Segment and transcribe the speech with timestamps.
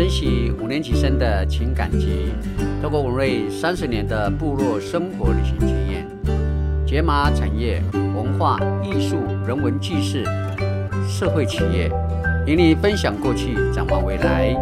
[0.00, 2.32] 珍惜五年级生的情感集，
[2.80, 6.06] 透过文瑞三十年的部落生活旅行经验，
[6.86, 10.24] 解码产业、文化艺术、人文纪事、
[11.06, 11.90] 社会企业，
[12.46, 14.54] 与你分享过去，展望未来。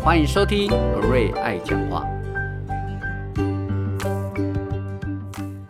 [0.00, 2.08] 欢迎收听文瑞爱讲话。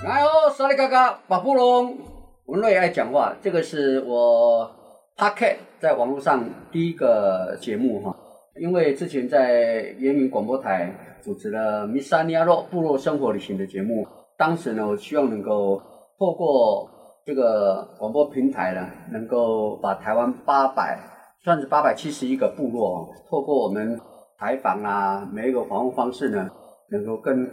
[0.04, 1.98] 来哦，沙利嘎嘎，巴布隆，
[2.44, 4.70] 文瑞爱讲话，这个是我
[5.18, 8.16] Pocket 在网络上第一个节目哈。
[8.60, 10.92] 因为之前在延明广播台
[11.22, 15.80] 主持了米萨尼亚洛部落生活旅行的节目，当时呢，我希望能够
[16.18, 16.86] 透过
[17.24, 20.98] 这个广播平台呢，能够把台湾八百
[21.42, 23.98] 算是八百七十一个部落，透过我们
[24.38, 26.50] 采访啊，每一个访问方式呢，
[26.90, 27.48] 能够更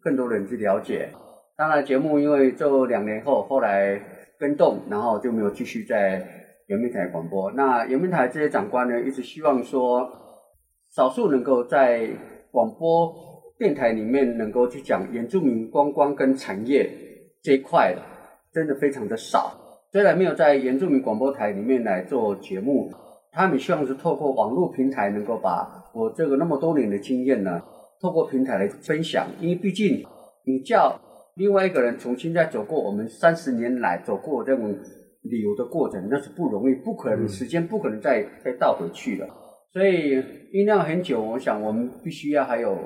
[0.00, 1.08] 更多人去了解。
[1.56, 4.00] 当然，节目因为这两年后后来
[4.38, 6.24] 跟动，然后就没有继续在
[6.68, 7.50] 延明台广播。
[7.50, 10.08] 那延明台这些长官呢，一直希望说。
[10.94, 12.06] 少数能够在
[12.50, 13.14] 广播
[13.58, 16.90] 电台里面能够去讲原住民观光跟产业
[17.42, 18.02] 这一块的，
[18.52, 19.58] 真的非常的少。
[19.90, 22.90] 虽然没有在原住民广播台里面来做节目，
[23.30, 27.62] 他们希望是透过网络平台能够把我这个那么多年的经验呢，
[28.00, 29.26] 透过平台来分享。
[29.40, 30.04] 因为毕竟
[30.44, 31.00] 你叫
[31.36, 34.76] 另外一个人重新再走过我们三十年来走过这种
[35.22, 39.26] 旅游的过程，那是不容易，不可能，时间不可能再再倒回去了。
[39.72, 40.16] 所以
[40.52, 42.78] 酝酿很久，我想我们必须要还有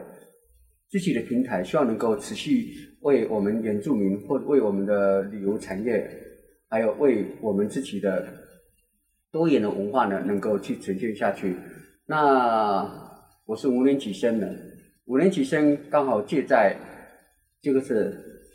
[0.88, 2.68] 自己的平台，希望能够持续
[3.00, 6.08] 为我们原住民或为我们的旅游产业，
[6.70, 8.24] 还有为我们自己的
[9.32, 11.56] 多元的文化呢，能够去呈现下去。
[12.06, 12.88] 那
[13.46, 14.48] 我是五年级生的，
[15.06, 16.76] 五年级生刚好借在
[17.60, 18.14] 这个是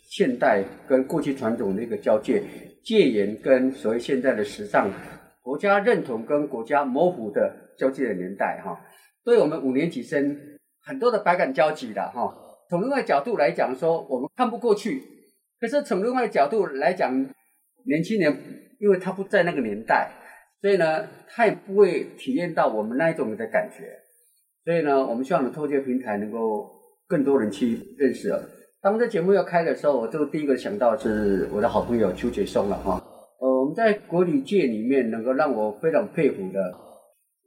[0.09, 2.41] 现代跟过去传统的一个交界，
[2.81, 4.89] 戒严跟所谓现在的时尚，
[5.41, 7.67] 国家认同跟国家模糊的。
[7.81, 8.79] 交际的年代哈，
[9.25, 10.37] 对我们五年级生
[10.85, 12.31] 很多的百感交集的哈。
[12.69, 14.99] 从另外角度来讲，说我们看不过去；
[15.59, 17.11] 可是从另外角度来讲，
[17.87, 18.37] 年轻人
[18.79, 20.11] 因为他不在那个年代，
[20.61, 23.83] 所以呢，他也不会体验到我们那一种的感觉。
[24.63, 26.69] 所以呢，我们希望透过平台，能够
[27.07, 28.31] 更多人去认识。
[28.79, 33.03] 当这节目要开的时候，我就第一个想到是我的好朋友邱杰松了哈。
[33.39, 36.90] 呃，我们在国旅界里面，能够让我非常佩服的。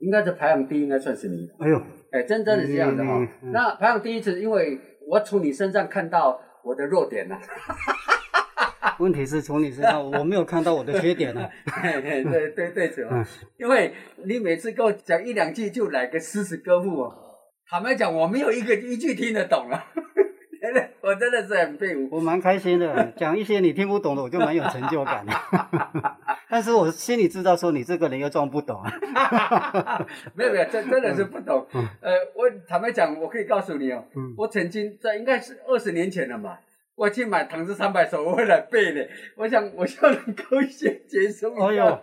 [0.05, 1.53] 应该是排行第一，应该算是你的。
[1.59, 3.27] 哎呦，哎，真真的是这样的哈。
[3.51, 7.35] 那排行第一是因为我从你身上看到我的弱点了。
[8.99, 11.49] 问题是从你身上我没有看到我的缺点 呢。
[11.81, 13.01] 对对对对，主
[13.57, 13.93] 因为
[14.23, 17.11] 你每次跟我讲一两句就来个诗词歌赋哦，
[17.67, 19.83] 坦白讲我没有一个一句听得懂了。
[21.05, 25.31] 我真的是很佩服，我蛮开心的，讲一些你听不懂的，我就蛮有成就感的。
[26.49, 28.81] 但是我心里知道，说你这个人又装不懂。
[30.33, 31.63] 没有没有，真真的是不懂。
[32.01, 34.03] 呃，我坦白讲，我可以告诉你哦，
[34.35, 36.57] 我曾经在应该是二十年前了嘛，
[36.95, 39.07] 我去买《唐诗三百首》，我来背的。
[39.35, 41.53] 我想，我希望能够写结束。
[41.55, 41.99] 哎呦，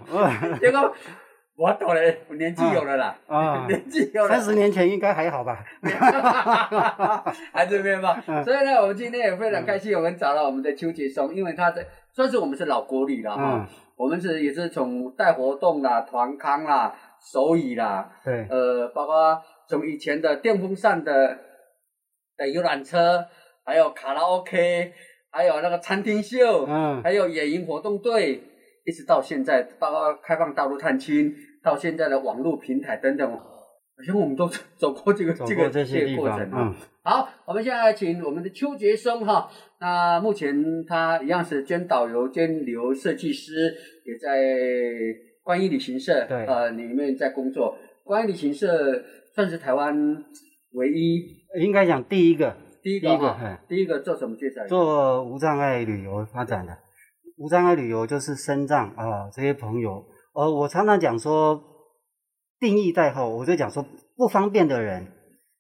[0.61, 0.95] 结果。
[1.55, 4.29] 我懂了，年纪有了啦，啊， 年纪有了。
[4.31, 5.65] 三十年前应该还好吧？
[7.53, 8.21] 还是没有吧？
[8.43, 13.69] 所以呢，我们今天也非常开心，我们找到我们的邱杰松，因为他在算是我们是老国旅了哈。
[13.97, 21.39] 我们是也是从带活动啦、团康啦、手语啦，对，呃，包括从以前的电风扇的
[22.37, 23.25] 的游览车，
[23.65, 24.93] 还有卡拉 OK，
[25.31, 28.43] 还有那个餐厅秀，嗯，还有野营活动队。
[28.85, 31.33] 一直到现在，包括开放大陆探亲，
[31.63, 36.75] 到现在的网络平台等等，好像我们都走过这个这个这个过程嗯。
[37.05, 39.49] 好，我们现在请我们的邱杰生哈，
[39.81, 44.39] 那目前他一样是兼导游兼旅游设计师，也在
[45.43, 47.77] 观音旅行社呃里面在工作。
[48.05, 49.03] 观音旅行社
[49.35, 50.25] 算是台湾
[50.73, 51.25] 唯一，
[51.61, 54.67] 应该讲第一个，第一个哈，第一个做什么介绍？
[54.67, 56.77] 做无障碍旅游发展的。
[57.37, 60.05] 无障碍旅游就是身障啊，这些朋友，
[60.35, 61.63] 呃，我常常讲说，
[62.59, 63.85] 定义在后，我就讲说
[64.17, 65.07] 不方便的人，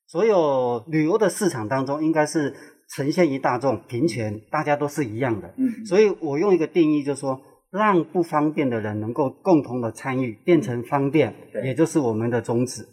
[0.06, 2.54] 所有旅游的市场当中，应该是
[2.88, 5.52] 呈现于大众平权，大家都是一样的。
[5.56, 12.86] 嗯，所以我用一个定义，就是说，让不方便的人能够共同的参与，变成方便，也就是我们的宗旨。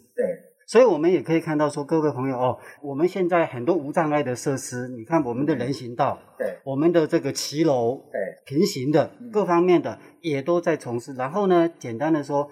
[0.70, 0.80] 对。
[0.80, 11.12] 所以，我们也可以看到说，各位朋友哦，我们现在很多无障碍的设施，你看我们的人行道，对，我们的这个骑楼，对，平行的各方面的也都在从事。
[11.14, 12.48] 然后呢，简单的说，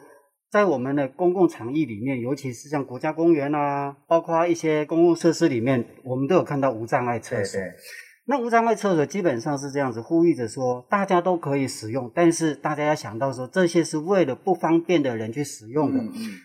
[0.50, 7.60] 在我们的公共场域里面，尤其是像国家公园啊，包括一些公共设施里面，我们都有看到无障碍厕所。
[8.30, 15.98] 那无障碍厕所基本上是这样子，呼吁着说大家都可以使用，但是大家要想到说，这些是为了不方便的人去使用的，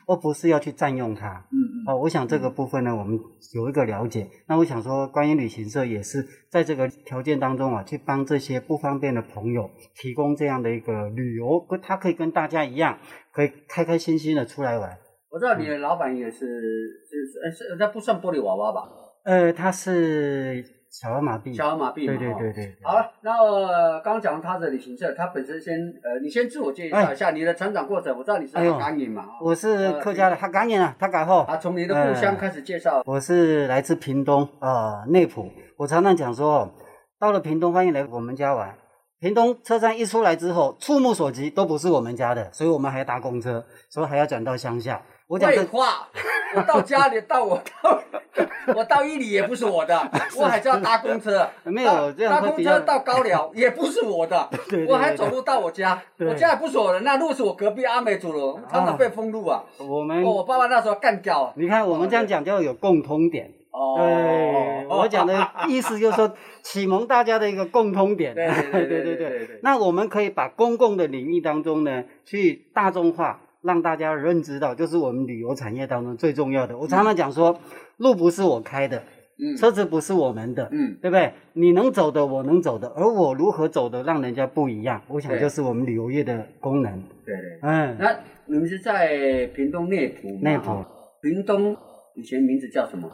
[0.07, 1.45] 而不是要去占用它。
[1.51, 1.75] 嗯嗯。
[1.85, 3.19] 哦，我想这个部分呢，我们
[3.53, 4.29] 有一个了解。
[4.47, 12.97] 那我想说，关于旅行社也是在这个条件当中啊，去帮这些不方便的朋友提供这样的一个旅游，跟他可以跟大家一样，
[13.33, 14.97] 可以开开心心的出来玩。
[15.29, 18.89] 我知道你的老板也是，就是呃是那不算玻璃娃娃吧？
[19.25, 22.15] 呃，他是小儿麻痹，小儿麻痹嘛。
[22.15, 22.77] 对对对对。
[22.83, 25.73] 好了，那呃刚刚讲他的旅行社，他本身先
[26.03, 28.15] 呃，你先自我介绍一下你的成长过程。
[28.15, 31.39] 我知道你是哎呦哈港人嘛，我是客家的，他赶紧啊，他改后。
[31.45, 33.01] 啊，从你的故乡开始介绍。
[33.07, 35.49] 我是来自屏东啊、内埔。
[35.77, 36.71] 我常常讲说，
[37.19, 38.75] 到了屏东欢迎来我们家玩。
[39.19, 45.01] 屏东车站一出来之后，触目所及都不是我们家的，所以我们还要搭公车，所以还要转到乡下。
[45.25, 46.07] 我讲这废话，
[46.55, 48.01] 我到家里，到我到
[48.75, 49.99] 我到伊犁也不是我的，
[50.37, 51.47] 我还要搭公车。
[51.63, 54.49] 没有搭公车到高辽也不是我的，
[54.87, 59.63] 我还走路到我家，我家也不是我的，那路是我隔壁阿美族的，常常被封路啊。
[59.77, 61.51] 我们我爸爸那时候干掉。
[61.55, 63.51] 你看我们这样讲就有共通点。
[63.71, 65.35] 哦，我讲的
[65.67, 68.33] 意思就是说，启蒙大家的一个共通点。
[68.35, 69.59] 对对 对对对。
[69.63, 73.41] 那我们可以把公共的领域当中呢，去大众化。
[73.63, 76.77] 让大家认知到，就是我们旅游产业当中最重要的。
[76.77, 77.57] 我常常讲说，
[77.97, 79.01] 路不是我开的，
[79.39, 81.33] 嗯车子不是我们的，嗯，对不对？
[81.53, 85.01] 你能走的，我能走的，而我如何走的，让人家不一样。
[85.07, 87.01] 我想就是我们旅游业的功能。
[87.25, 87.59] 对对。
[87.61, 88.13] 嗯，那
[88.45, 90.39] 你们是在屏东内埔吗？
[90.41, 90.83] 内埔
[91.21, 91.75] 屏东
[92.15, 93.09] 以前名字叫什么？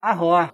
[0.00, 0.52] 阿猴啊，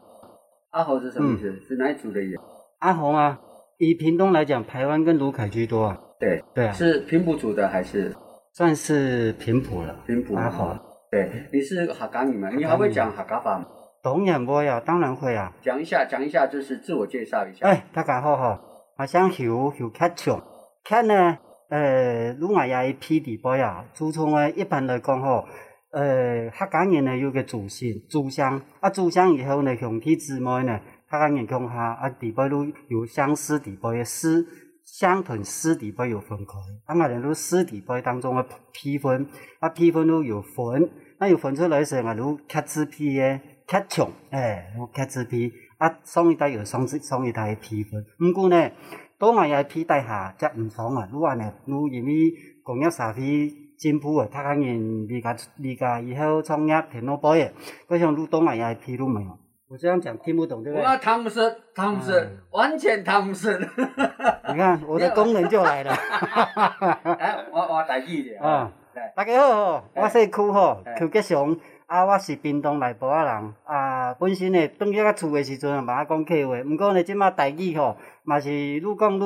[0.70, 1.60] 阿猴是什么意嗯思？
[1.68, 2.38] 是哪一族的人？
[2.80, 3.40] 阿猴啊，
[3.78, 5.98] 以屏东来讲，台湾跟卢凯居多啊。
[6.20, 8.14] 对，对啊，是平埔族的还是
[8.56, 9.94] 算是平埔了。
[10.06, 10.34] 平埔？
[10.34, 10.74] 阿好。
[11.10, 12.48] 对，你是客家语吗？
[12.56, 13.66] 你还会讲客家话吗？
[14.02, 15.52] 当然会啊，当然会啊。
[15.60, 17.66] 讲一下，讲一下，就是自我介绍一下。
[17.66, 18.58] 哎，大家好哈，
[18.96, 20.42] 我想游游客场，
[20.82, 21.36] 客呢，
[21.68, 25.44] 呃，鲁雅也批地波呀，祖宗呢，一般来讲吼，
[25.90, 30.80] 呃，客家人呢有个祖先，祖香，啊，祖香以后呢，兄弟姊妹呢，
[31.10, 34.46] 客家人讲下，啊，地波都有相思地波的诗。
[34.86, 36.54] 相同尸体会有分开，
[36.88, 39.26] 那么人都尸体会当中的批分，
[39.60, 40.88] 那批分都有分，
[41.18, 48.70] 那有分出来时啊，如克制批的克强，哎，如克制批，啊，上一代有上上一代的批分，不过呢，
[49.18, 57.50] 多外也批代下则唔同啊，如果呢，如因为工业社会进步啊，他可能离家离家以后创业挺多波嘅，
[57.88, 59.36] 佮像如多外一批都没有。
[59.68, 60.86] 我这样讲听不懂，对不对？
[60.86, 63.60] 我汤姆森，汤姆森嗯，完全汤姆森。
[64.48, 65.90] 你看我的功能就来了。
[67.18, 68.70] 哎，我我台语的啊，
[69.16, 71.56] 大家好我姓邱吼哎，邱吉祥。
[71.86, 79.20] 啊，我是屏东内埔啊人，啊，本身呢，当去较厝的时阵啊，嘛爱讲客话，毋过呢，即马台语吼，嘛是愈讲愈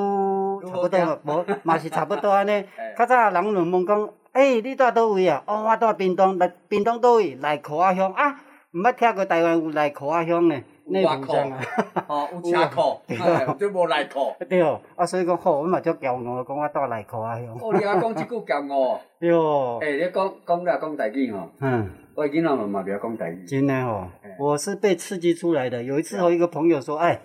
[0.66, 2.52] 差不多，无，嘛是差不多安尼。
[2.76, 5.42] 哎较早人就问讲，诶、你住倒位啊？
[5.46, 7.34] 哦，我住屏东，来屏东倒位？
[7.40, 8.40] 来柯仔乡啊？
[8.72, 10.62] 毋捌听过台湾有内裤仔乡诶？
[10.86, 11.60] 内外口埔乡啊。
[12.08, 14.34] 哦，有 车裤，哎就无内裤。
[14.48, 17.58] 对哦，啊，所以讲好，我嘛足骄傲，讲我住来柯仔乡。
[17.60, 21.90] 哦，你还讲即句骄傲， 对哦，诶，你讲讲了讲台语吼，嗯。
[22.16, 23.46] 我囡仔们嘛不要讲台语。
[23.46, 25.82] 真的哦哎，我是被刺激出来的。
[25.82, 27.20] 有一次，我一个朋友说：“哎，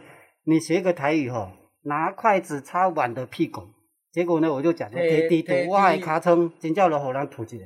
[0.46, 1.50] 你学个台语哦，
[1.84, 3.62] 拿筷子插碗的屁股。”
[4.14, 7.66] 结果呢，我就讲说：“摕摕伫摕我的伫尻川，真叫了互人吐一个。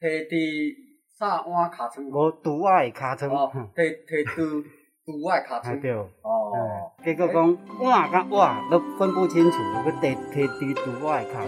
[0.00, 0.74] 摕伫
[1.20, 2.06] 啥碗尻川？
[2.06, 3.28] 无拄我的尻川。
[3.28, 4.62] 哦哼，摕摕拄
[5.04, 5.60] 拄我的尻川。
[5.66, 5.92] 哎对。
[5.92, 6.02] 哦，
[6.96, 11.44] 哎结果讲碗甲碗都分不清楚，我摕摕伫拄我的尻川。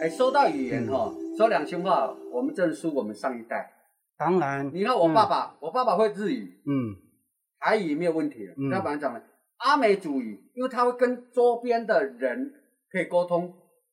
[0.00, 3.70] 哎，说到语言哈，说良心话，我们真的输我们上一代。
[4.18, 6.96] 当然，你看我爸爸，我爸爸会日语，嗯，
[7.60, 8.54] 台语没有问题了。
[8.56, 8.70] 嗯。
[8.70, 9.22] 他本来讲的
[9.58, 12.52] 阿美族语，因为他会跟周边的人
[12.90, 13.52] 可以沟通，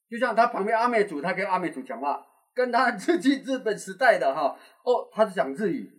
[0.10, 5.90] 就像他旁边阿美族，他跟阿美族讲话，跟他自己日本时代的哈，哦，他是讲日语，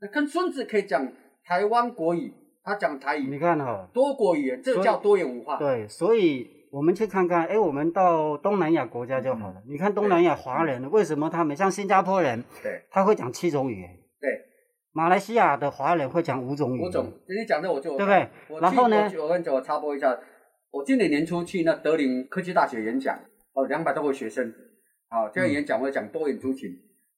[0.00, 1.06] 那跟孙子可以讲
[1.44, 3.28] 台湾国语，他讲台语。
[3.28, 5.58] 你，看哈，多国语言，这个叫多元文化。
[5.58, 9.62] 对，所以我们去看看，哎，我们到东南亚国家就好了。
[9.64, 13.90] 你看东南亚华人为什么他们像新加坡人，对他会讲七种语言。
[14.20, 14.28] 对，
[14.92, 18.28] 马来西亚的华人会讲五种语言，五种，你讲的我就对不对？
[18.60, 20.18] 然后呢我跟你讲，我插播一下，
[20.72, 23.16] 我今年年初去那德林科技大学演讲，
[23.52, 24.52] 哦，两百多个学生，
[25.08, 26.72] 好、这个演讲我讲多元族群，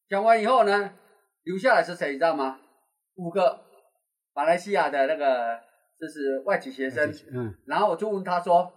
[0.06, 0.92] 讲完以后呢，
[1.44, 2.58] 留下来是谁，你知道吗？
[3.14, 3.58] 五个
[4.34, 5.58] 马来西亚的那个
[5.98, 8.70] 就是外籍学生，嗯然后我就问他说，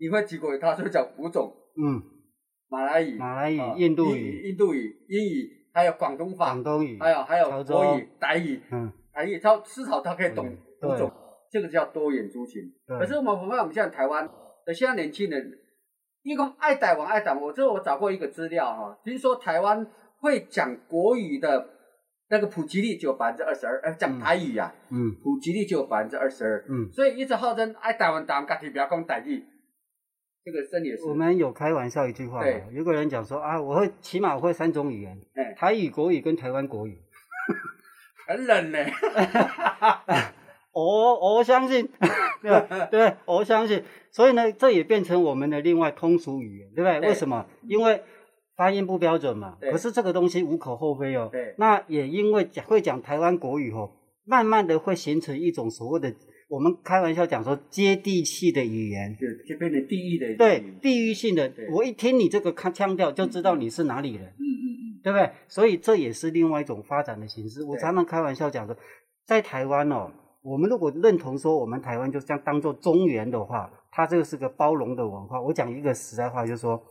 [0.00, 0.58] 你会几国语？
[0.58, 2.02] 他说讲五种，嗯，
[2.68, 6.46] 马来语、马来语哦、印度语、印度语、英语、还有广东话。
[6.46, 10.46] 广，东语，还有还有国语、台语，嗯，台语他至少他可以懂
[10.82, 11.12] 五种，
[11.50, 12.62] 这个叫多元族群。
[12.86, 14.26] 可是我们我们我们现在台湾
[14.64, 15.52] 的现在年轻人，
[16.22, 19.86] 一共爱台湾爱台湾，我这我找过一个资料哈，听说台湾
[20.18, 21.68] 会讲国语的
[22.30, 25.14] 那个普及率只有百分之二十二，呃，讲台语啊，嗯。
[25.22, 29.44] 普及率只有百分之二十二，嗯，所以一直号称爱台湾台湾，家己不要讲台语，
[30.44, 36.98] 这个真的也是我们有开玩笑一句话对，有个人讲说啊，我会起码我会三种语言，哎台语、国语跟台湾国语。
[38.26, 38.78] 很冷呢。
[40.72, 41.88] 我我相信，
[42.40, 43.82] 对吧对，我相信。
[44.12, 47.00] 所以呢，这也变成我们的另外通俗语言，对不对？
[47.00, 47.44] 对为什么？
[47.66, 48.02] 因为
[48.56, 49.56] 发音不标准嘛。
[49.60, 51.28] 对可是这个东西无可厚非哦。
[51.32, 53.90] 对那也因为讲会讲台湾国语哦，
[54.24, 56.14] 慢慢的会形成一种所谓的，
[56.50, 59.16] 我们开玩笑讲说接地气的语言。
[59.16, 65.30] 就就变成地域的对语言，地域性的，我一听你这个腔腔调就知道你是哪里人，嗯嗯嗯，对不对？
[65.46, 67.62] 所以这也是另外一种发展的形式。
[67.62, 68.76] 我常常开玩笑讲说，
[69.24, 70.10] 在台湾哦，
[70.42, 75.40] 我们如果认同说我们台湾就这样当做中原的话，它这个是个包容的文化。
[75.40, 76.82] 我讲一个实在话，就是说，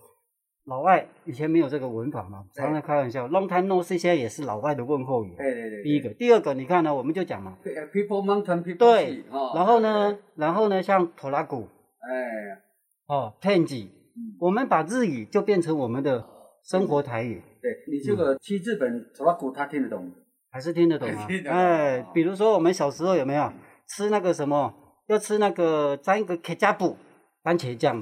[0.70, 5.34] 老外以前没有这个文法嘛，对常常开玩笑，long time no see 现在也是老外的问候语。
[5.36, 5.84] 对对对。
[5.84, 7.58] 第一个，第二个，你看呢，我们就讲嘛
[7.92, 9.24] ，，people mountain people 对
[9.56, 11.68] 然后呢，然后呢，像托拉古
[12.00, 12.62] 哎，
[13.08, 13.84] 哦 e i
[14.16, 14.38] 嗯。
[14.40, 16.24] 我们把日语就变成我们的
[16.64, 17.42] 生活台语。
[17.62, 20.10] 对你这个去日本托拉古，他听得懂。
[20.52, 21.28] 还是听得懂啊？
[21.50, 23.52] 哎，比如说我们小时候有没有？
[23.88, 24.74] 吃那个什么，
[25.08, 26.96] 要吃那个沾一个 K 加布
[27.44, 28.00] 番茄酱。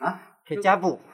[0.00, 0.98] 啊，K 加布，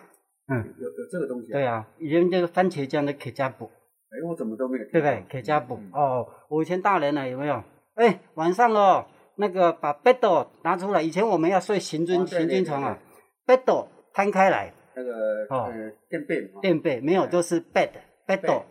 [0.48, 1.54] 嗯，有有这个东西、啊？
[1.54, 3.70] 对啊，以前这个番茄酱的可加补，
[4.10, 4.84] 哎，我怎么都没有。
[4.84, 5.24] 对不对？
[5.30, 5.76] 可加补。
[5.76, 7.62] 嗯哦，我以前大人了有没有？
[7.94, 12.98] 哎，晚上哦，那个把 bed 拿出来，以前我们要睡行军哦行军床啊
[13.46, 15.12] ，bed 摊开来，那个
[15.50, 15.70] 哦。
[15.72, 16.60] 呃垫背嘛。
[16.60, 17.90] 垫背没有，就是 bed
[18.26, 18.62] bed 对。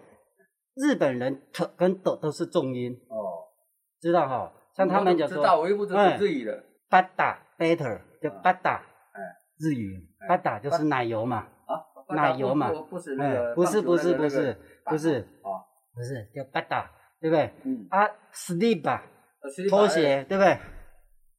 [0.76, 3.48] 日本人 t 跟 d 都是重音，哦，
[4.02, 4.54] 知道哈？
[4.76, 6.64] 像他们讲说，我知道，我又不知道哎日语的。
[6.90, 8.42] 巴达 better 就啊。
[8.44, 9.22] 巴达，哎。
[9.60, 10.06] 日语。
[10.20, 10.28] 哎。
[10.28, 11.48] 巴达就是奶油嘛，啊。
[12.10, 15.50] 奶油嘛不不是那哎个，不是不是不是不是啊，
[15.96, 17.52] 不是叫巴达，对不对？
[17.64, 19.00] 嗯，啊，sleep
[19.70, 20.58] 拖鞋，对不对？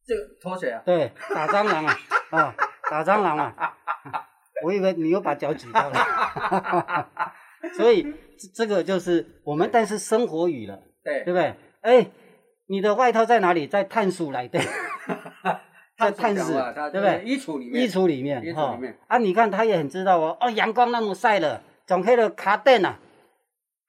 [0.06, 1.96] 这个拖鞋啊，对，打蟑螂啊，
[2.30, 2.54] 啊，
[2.90, 3.76] 打蟑螂啊，
[4.64, 7.08] 我以为你又把脚举到了，
[7.76, 8.02] 所以
[8.38, 11.54] 这这个就是我们，但是生活语了，对对不对？
[11.82, 12.10] 哎，
[12.66, 13.66] 你的外套在哪里？
[13.66, 14.58] 在探索来的，
[15.96, 16.52] 在探视
[16.92, 17.22] 对不对？
[17.24, 22.98] 衣橱里面，衣橱里面，衣橱哈里面啊，你看他也很知道哦，哦，阳光那么晒了，总黑了卡垫啊，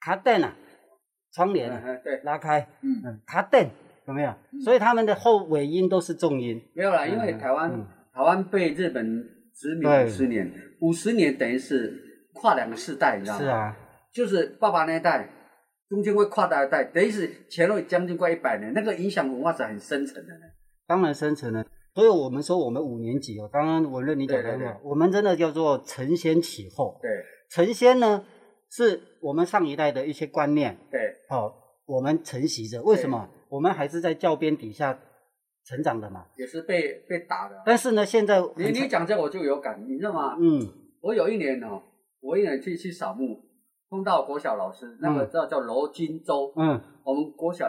[0.00, 0.56] 卡垫啊，
[1.32, 3.68] 窗帘啊对，拉开，嗯，嗯，卡垫
[4.06, 4.34] 有没有？
[4.64, 9.04] 所以他们的后尾音都是重音，没有啦，因为嗯台湾嗯台湾被日本
[9.54, 11.94] 殖民五十年，五十年等于是
[12.32, 13.40] 跨两个世代，你知道吗？
[13.40, 13.76] 是，啊，
[14.12, 15.28] 就是爸爸那一代，
[15.90, 20.40] 中间会跨大一代，等于是前后将近快一百年，那个影响文化是很深层的呢。
[20.86, 21.62] 当然生成了。
[21.98, 26.96] 所以我们说我们五年级哦，刚刚我认你讲的好，我们真的叫做承先启后。
[27.02, 27.10] 对
[27.50, 28.24] 承先呢，
[28.70, 31.52] 是我们上一代的一些观念，对哦，
[31.86, 32.80] 我们承袭着。
[32.82, 33.28] 为什么？
[33.48, 34.96] 我们还是在教鞭底下
[35.64, 36.24] 成长的嘛。
[36.36, 37.56] 也是被被打的。
[37.66, 40.36] 但是呢，现在你你讲这个我就有感，你知道吗？
[40.40, 41.82] 嗯我有一年哦，
[42.20, 43.40] 我一年去去扫墓，
[43.90, 47.68] 碰到国小老师，那个嗯叫叫罗金洲，嗯，我们国小，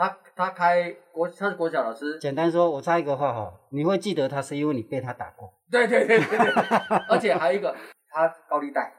[0.00, 5.52] 他他开国他是国小老师，简单说，我插一个话哈，你会记得他是因为你被他打过。
[5.70, 6.46] 对对对对对，
[7.10, 7.76] 而且还有一个
[8.08, 8.94] 他高利贷，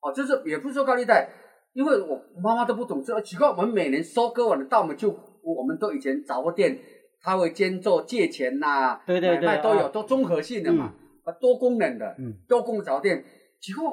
[0.00, 1.28] 哦，就是也不是说高利贷，
[1.74, 5.10] 因为我妈妈都不懂这，奇怪，我们每年收割完的稻，我们就
[5.42, 6.78] 我们都以前杂货店，
[7.20, 9.90] 他会兼做借钱呐、对对对买卖都有，啊。
[9.92, 10.90] 都综合性的嘛，
[11.24, 12.32] 啊，多功能的，嗯。
[12.48, 13.22] 多功能杂货店。
[13.60, 13.84] 奇怪，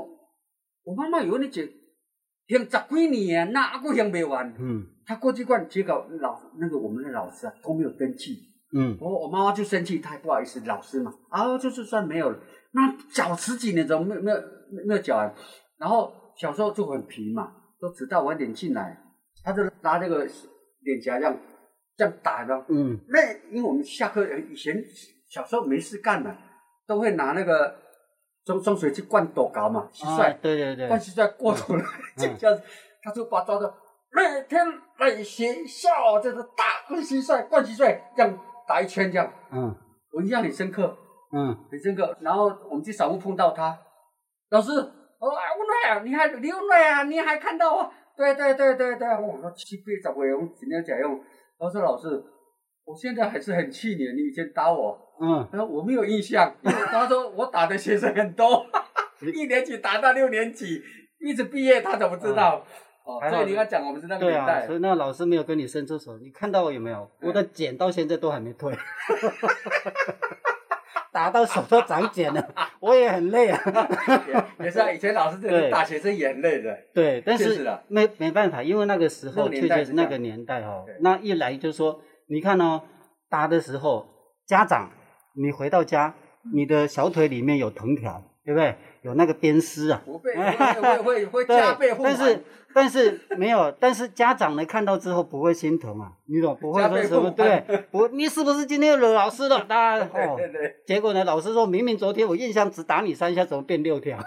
[0.86, 1.62] 我妈妈有那就
[2.58, 4.53] 行十几年啊，那还佫行不完。
[4.60, 8.38] 嗯他过去关，结果老那个我们的老师啊都没有登记，
[8.74, 12.39] 嗯我我妈妈就生气，她也不好意思，老师嘛，啊，就是算没有了。
[12.74, 14.38] 那缴十几年怎么没有没有
[14.88, 15.34] 没有缴完？
[15.77, 18.98] 然后小时候就很皮嘛，都迟到晚点进来，
[19.43, 20.25] 他就拿那个
[20.84, 21.38] 脸颊这样
[21.98, 22.65] 这样打的。
[22.70, 24.81] 嗯那因为我们下课以前
[25.27, 26.38] 小时候没事干嘛，
[26.88, 27.75] 都会拿那个
[28.46, 31.84] 装装水去灌斗高嘛，蟋啊蟀，对对对灌，蟋蟀过头了，
[32.18, 32.64] 就这样子，
[33.04, 33.74] 他就把他抓到
[34.12, 34.66] 每天
[35.00, 39.76] 来学校就是打灌蟋蟀，灌蟋蟀，这样打一圈这样，嗯
[40.14, 40.98] 我印象很深刻。
[41.34, 42.18] 嗯很深刻。
[42.20, 43.78] 然后我们去扫墓碰到他，
[44.50, 47.90] 老师，我说啊，我来啊，你还你又来啊，你还看到我？
[48.18, 51.18] 对对对对对，我说七八十岁，我今天讲用。
[51.58, 52.22] 我说老师，
[52.86, 58.66] 我现在还是很气你，你以前打我，嗯，他说我没有印象，因为他说我打的学生很多，
[59.34, 60.82] 一年级打到六年级，
[61.20, 62.66] 一直毕业，他怎么知道？
[63.04, 64.66] 哦，哦，所以你要讲我们是那个年代。
[64.66, 67.10] 所，以那老师没有跟你伸出手，你看到我有没有？
[67.22, 68.74] 我的茧到现在都还没退，
[71.12, 73.60] 打到手都长茧了， 我也很累啊。
[74.60, 75.70] 也也是啊，以前老师这个对。
[75.70, 76.78] 大学生也很累的。
[76.94, 80.86] 对，但是没没办法，因为那个时候确实是那个年代哦。
[81.00, 82.82] 那一来就说，你看哦，
[83.30, 84.08] 打的时候，
[84.48, 84.90] 家长
[85.36, 86.16] 你回到家，
[86.54, 88.74] 你的小腿里面有藤条，对不对？
[89.02, 90.02] 有那个鞭丝啊。
[90.06, 96.56] 会会会会 加倍对，但是但是没有，但是家长呢看到之后不会心疼啊，你懂？
[96.62, 99.60] 不会说什么对，不，你是不是今天惹老师了？
[99.68, 104.18] 大家哦，对对对，结果呢，老师说明明昨天我印象只打你三下，怎么变六条？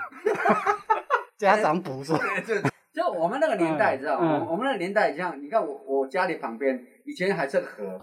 [1.38, 2.54] 家长补说，就
[2.92, 4.46] 就我们那个年代，嗯知道吗？
[4.50, 8.00] 我们那个年代，像你看我我家里旁边以前还是个河，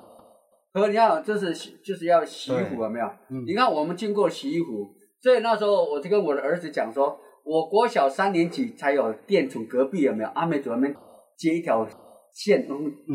[0.74, 1.54] 河你看就是
[1.84, 3.06] 就是要洗衣服有没有？
[3.30, 10.30] 嗯你看我们经过洗衣服，所以那时候我就跟我的儿子讲说，我国小三年级才有电从隔壁有没有？
[10.36, 10.96] 阿美族那边
[11.38, 11.88] 接一条
[12.32, 12.68] 线，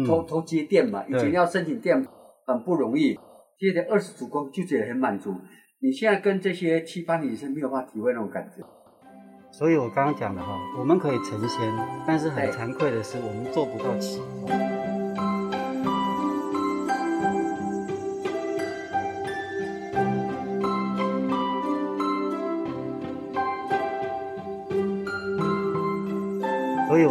[0.07, 2.05] 偷偷接电嘛，以前要申请电
[2.47, 3.19] 很不容易，
[3.59, 5.35] 接的二十组光就觉得很满足。
[5.81, 8.65] 你现在跟这些七八年生没有办法体会那种感觉。
[9.53, 11.73] 所以我刚刚讲的哈，我们可以成仙，
[12.07, 14.21] 但是很对惭愧的是，我们做不到起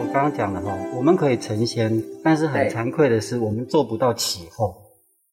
[0.05, 4.83] 我刚刚讲的哈，我们可以成仙，但是很惭愧的是，我们做不到起后。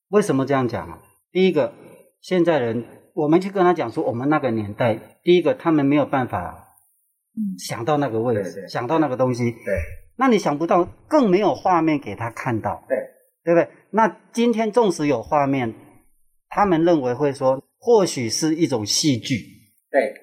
[0.08, 0.98] 为什么这样讲啊？
[1.30, 1.74] 第一个，
[2.22, 6.68] 现在人，我们去跟他讲说，我们那个年代，第一个他们没有办法
[7.58, 8.68] 想到那个位置，对对。
[8.68, 9.78] 想到那个东西，对。
[10.16, 12.96] 那你想不到，更没有画面给他看到，对。
[13.44, 13.68] 对不对？
[13.90, 15.74] 那今天纵使有画面，
[16.48, 19.36] 他们认为会说，或许是一种戏剧
[19.90, 20.14] 对。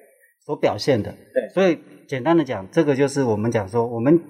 [0.44, 1.48] 所表现的，对。
[1.54, 1.78] 所以
[2.10, 4.20] 简单的讲，这个就是我们讲说，我们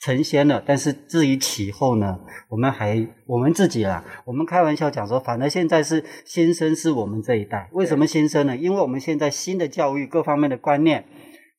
[0.00, 8.56] 成仙了，但是至于其后呢，我们还我们自己啦，我们开玩笑讲说，反而现在是新生是我们这一代，为什么新生呢？
[8.56, 11.04] 因为我们现在新的教育各方面的观念，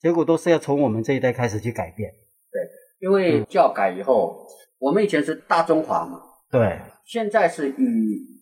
[0.01, 2.09] 结果都是要从我们这一代开始去改变。
[2.09, 4.43] 对因为教改以后，
[4.79, 6.19] 我们以前是大中华嘛，
[6.51, 8.41] 对，现在是以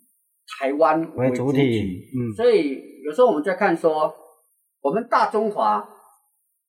[0.58, 4.10] 台湾为主体，嗯所以有时候我们在看说，
[4.80, 5.86] 我们大中华，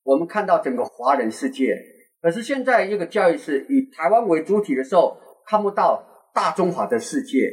[0.03, 1.75] 我们看到整个华人世界，
[2.21, 7.49] 可是现在一个教育是以台湾为主体的时候，看不到大中华的世界。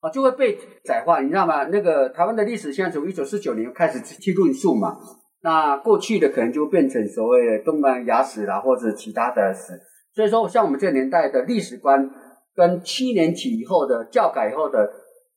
[0.00, 1.64] 啊，就会被窄化，你知道吗？
[1.68, 4.94] 那个台湾的历史现在从一九四九年开始去论述嘛，
[5.40, 9.72] 那过去的可能就变成所谓的东南亚史啦，或者其他的史。
[10.14, 12.06] 所以说，像我们这个年代的历史观，
[12.54, 14.86] 跟七年级以后的教改以后的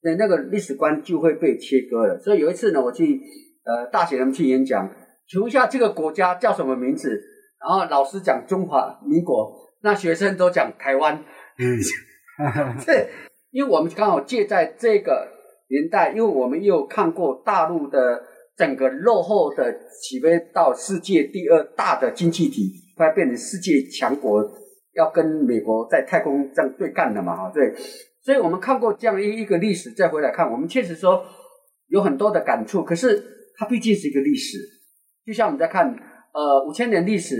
[0.01, 2.19] 那那个历史观就会被切割了。
[2.19, 3.21] 所以有一次呢，我去
[3.63, 4.85] 呃大学他们去演讲，
[5.29, 7.21] 请问一下这个国家叫什么名字？
[7.59, 11.15] 然后老师讲中华民国，那学生都讲台湾。
[11.57, 11.77] 嗯，
[12.85, 13.07] 这
[13.51, 15.27] 因为我们刚好借在这个
[15.69, 18.23] 年代，因为我们又看过大陆的
[18.55, 24.41] 整个落后的起飞到世界第二大的经济体，快变成世界强国，
[24.93, 27.73] 要跟美国在太空这样对干的嘛，哈，对，
[28.21, 31.25] 所以我们看过这样一一个历史，再回来看，我们确实说
[31.87, 33.21] 有很多的感触，可是
[33.57, 34.57] 它毕竟是一个历史，
[35.27, 35.93] 就像我们在看
[36.33, 37.35] 呃五千年历史，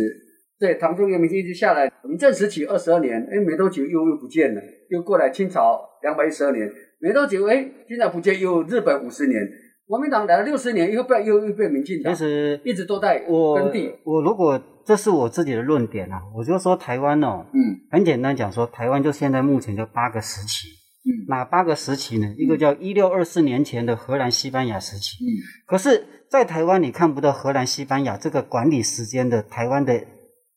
[0.60, 6.70] 对唐宋元明清一直下来，明正时期二十二年，哎，没多久又又不见了，又过来清朝两百一十二年，
[7.00, 9.42] 没多久哎，现在不见又日本五十年，
[9.88, 17.80] 国民党来了六十年，又被又又被民进党其，实一直都在我耕地，我如果这是我自己的论点啊，我就说台湾哦，嗯。
[17.92, 20.68] 很简单讲说，台湾就现在目前就八个时期，
[21.06, 21.28] 嗯。
[21.28, 22.34] 哪八个时期呢？
[22.38, 25.28] 一个叫一六二四年前的荷兰西班牙时期，嗯。
[25.66, 29.96] 可是，在台湾你看不到荷兰西班牙这个管理时间的台湾的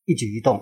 [0.05, 0.61] 一举一动，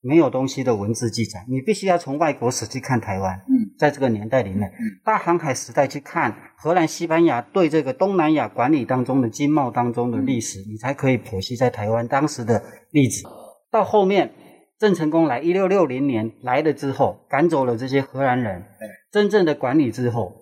[0.00, 3.36] 没有东西的文字记载，你必须要从外国史去看台湾。
[3.48, 12.62] 嗯在这个年代里面嗯，大航海时代去看荷兰、西班牙对这个东南亚管理当中的经贸当中的历史，你才可以剖析在台湾当时的
[12.92, 13.26] 例子。
[13.72, 14.32] 到后面，
[14.78, 18.62] 郑成功来一六六零年来了之后，赶走了这些荷兰人，
[19.10, 20.32] 真正的管理之后，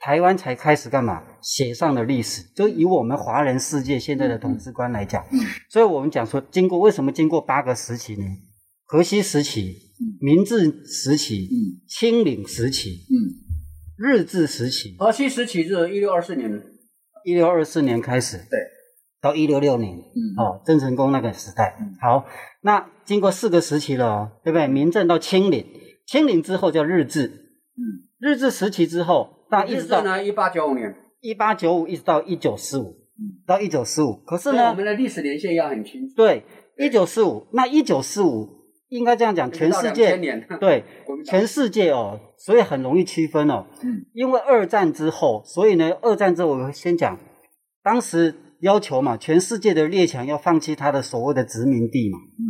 [0.00, 1.22] 台湾才开始干嘛？
[1.42, 2.42] 写上了历史。
[2.54, 8.24] 就以我们华人世界现在的统治观来讲，嗯所以我们讲说，经过为什么经过八个时期呢？
[8.84, 9.76] 河西时期、
[10.20, 11.82] 明治时期、嗯。
[11.88, 13.16] 清领时期、嗯，
[13.96, 16.62] 日治时期，河西时期是一六二四年，
[17.24, 18.58] 一六二四年开始，对，
[19.20, 20.20] 到一六六年，嗯。
[20.38, 21.76] 哦，郑成功那个时代。
[21.80, 21.96] 嗯。
[22.00, 22.24] 好，
[22.62, 24.68] 那经过四个时期了哦，对不对？
[24.68, 25.66] 明政到清领，
[26.06, 27.26] 清领之后叫日治，
[27.76, 34.14] 嗯，日治时期之后，那一直到呢一八九五年，一八九五一直到一九四五，嗯到一九四五。
[34.26, 36.14] 可是呢我，们的历史年限要很清楚。
[36.14, 36.44] 对，
[36.76, 38.48] 一九四五，那一九四五
[38.88, 40.16] 应该这样讲，全世界，
[40.60, 40.84] 对
[41.24, 43.66] 全世界哦，所以很容易区分哦。
[43.82, 47.18] 嗯因为二战之后，所以呢，二战之后我先讲，
[47.82, 52.18] 当时要求嘛，全世界的列强要放弃他的所谓的殖民地嘛。
[52.18, 52.44] 嗯，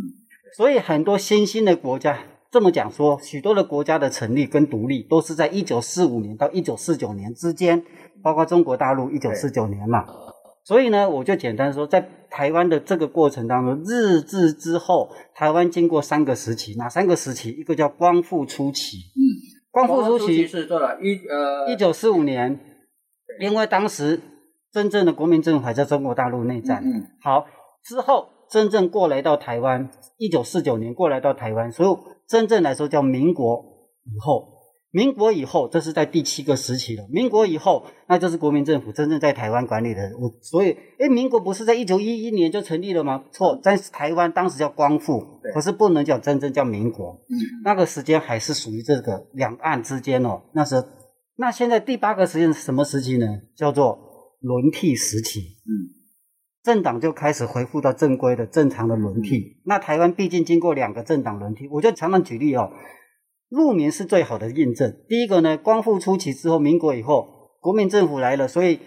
[0.57, 2.17] 所以很多新兴的国家
[2.51, 7.83] 这么讲说，许多的国家的成立跟独立都是在一九四五年到一九四九年之间，
[8.23, 10.05] 包括中国大陆一九四九年嘛。
[10.63, 17.51] 所以呢，我就简单说，在台湾的这个过程当中，日治之后，台湾经过三个时期，哪三个时期？
[17.51, 19.21] 一个叫光复初期，嗯，
[19.71, 22.59] 光复初期是做了一呃一九四五年，
[23.39, 24.19] 因为当时
[24.71, 26.83] 真正的国民政府还在中国大陆内战。
[26.83, 27.45] 嗯好，
[27.83, 31.89] 之后真正过来到台湾，一九四九年过来到台湾，所以
[32.29, 33.65] 真正来说叫民国
[34.05, 34.57] 以后。
[34.91, 37.05] 民国以后，这是在第七个时期了。
[37.11, 40.01] 民国以后，那就是国民政府真正在台湾管理的。
[40.19, 43.23] 我所以，诶，民国不是在一九一一年就成立了吗？
[43.31, 47.11] 错，在台湾当时叫光复，可是不能叫真正叫民国。
[47.29, 50.41] 嗯那个时间还是属于这个两岸之间哦。
[50.55, 50.83] 那时候，
[51.35, 53.27] 那现在第八个时间是什么时期呢？
[53.55, 53.99] 叫做
[54.39, 55.39] 轮替时期。
[55.41, 55.98] 嗯
[56.63, 59.61] 政党就开始恢复到正规的正常的轮替。
[59.65, 62.71] 那台湾毕竟经过两个政党轮替，我就常常举例哦，
[63.49, 64.93] 路民是最好的印证。
[65.07, 67.27] 第一个呢，光复初期之后，民国以后，
[67.59, 68.79] 国民政府来了，所以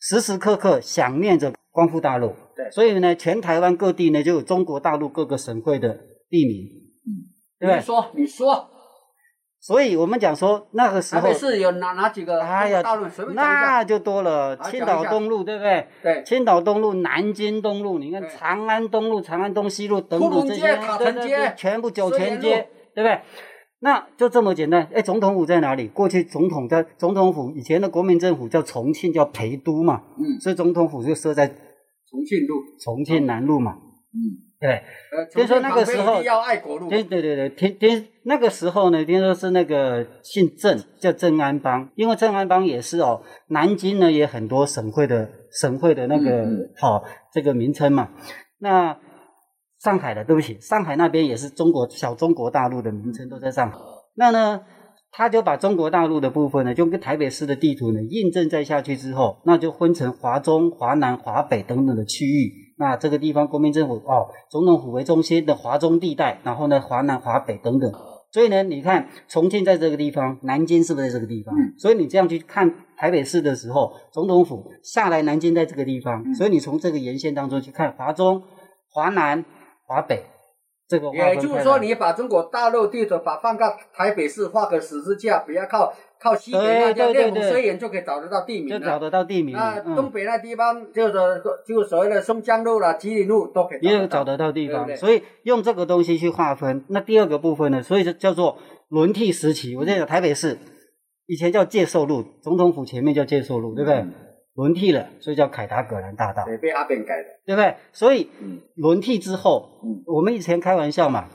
[0.00, 2.34] 时时刻刻想念着光复大陆。
[2.54, 5.98] 对所以呢，全台湾各地呢就有中国大陆各个省会的
[6.30, 6.66] 地名，
[7.58, 7.82] 对不对你？
[7.82, 8.68] 说你说，
[9.66, 12.40] 所以我们讲说那个时候台北，市有哪哪几个？
[12.40, 13.04] 哎呀大陆。
[13.34, 15.88] 那就多了，青岛东路，对不对？
[16.04, 23.20] 对，青岛东路、南京东路，你看对长安东路、长安东西路等等这些，塔对对城街对全部九泉街路，对不对？
[23.80, 24.88] 那就这么简单。
[24.94, 25.88] 哎，总统府在哪里？
[25.88, 34.70] 过去总统在总统府，以前的国民政府叫重庆，叫陪都嘛，嗯，所以总统府就设在重庆路，重庆南路嘛，嗯，对。
[35.12, 46.46] 呃，听说那个时候要爱国路，对对对对，听听那个时候呢，听说是那个姓郑，叫郑安邦，因为郑安邦也是哦，南京呢也很多省会的省会的那个
[46.78, 48.10] 好、这个名称嘛。
[48.58, 48.98] 那
[49.78, 53.78] 上海的，对不起，上海那边也是中国小中国大陆的名称都在上海。
[54.14, 54.62] 那呢，
[55.12, 62.65] 他就把中国大陆的部分呢，就跟台北市的地图呢印证在下去之后，那就分成华中、华南、华北等等的区域。
[62.78, 67.92] 那这个地方国民政府哦，总统府为中心的华中地带，然后呢华南、华北等等。
[68.32, 71.54] 所以呢，你看重庆在这个地方，南京是不是在这个地方？
[71.54, 78.42] 嗯所以你这样去看台北市的时候，总统府下来南京在这个地方，嗯所以你从这个沿线当中去看华中、
[78.90, 79.44] 华南、
[79.86, 80.24] 华北
[80.88, 88.78] 这个也就是说，你把中国大陆地图把放到台北市画个十字架，不要靠靠西北那对对对边练武对虽远就可以找得到地名了。
[88.78, 91.14] 就找得到地名那东北那地方就是
[91.66, 96.84] 就所谓的松江路啦、吉林路都可以也有找得到地方，所以用这个东西去划分。
[96.88, 99.76] 那第二个部分呢，所以就叫做轮替时期。
[99.76, 100.58] 我在讲台北市
[101.26, 104.00] 以前叫介寿路，总统府前面叫介寿路，对不对？
[104.00, 104.12] 嗯
[104.56, 107.28] 轮替了，所以叫凯达格兰大道，对，被阿扁改的。
[107.44, 107.74] 对不对？
[107.92, 111.28] 所以嗯轮替之后，嗯我们以前开玩笑嘛，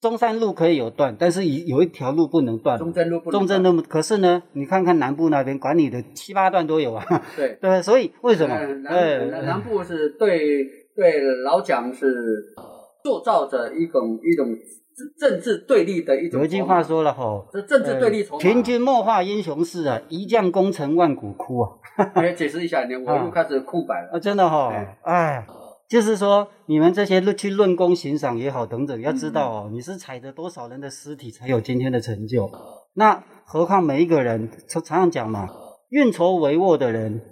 [0.00, 3.82] 中山路可以有断，但是有有一条路不能断，中正路不能中正路。
[3.82, 7.04] 可是呢，你看看南部那边管理的 七八段都有啊，
[7.36, 7.82] 对， 对？
[7.82, 8.54] 所以为什么？
[8.54, 10.38] 南南南部是对
[10.94, 12.06] 对老蒋是
[13.02, 14.46] 塑造着一种一种
[15.18, 16.40] 政治对立的一种。
[16.40, 18.40] 有一句话，说了吼，这政治对立筹码。
[18.40, 21.70] 群军莫化英雄事啊，一将功成万骨枯啊！
[22.14, 24.10] 哎，解释一下，你我又 开始空白了。
[24.12, 25.46] 啊，真的哈、哎哎，
[25.88, 32.50] 就是说你们这些论去论功行赏也好，等等，要知道哦，你是踩着多少人的尸体才有今天的成就。
[32.94, 35.48] 那何况每一个人，常常常讲嘛，
[35.88, 37.22] 运筹帷幄的人，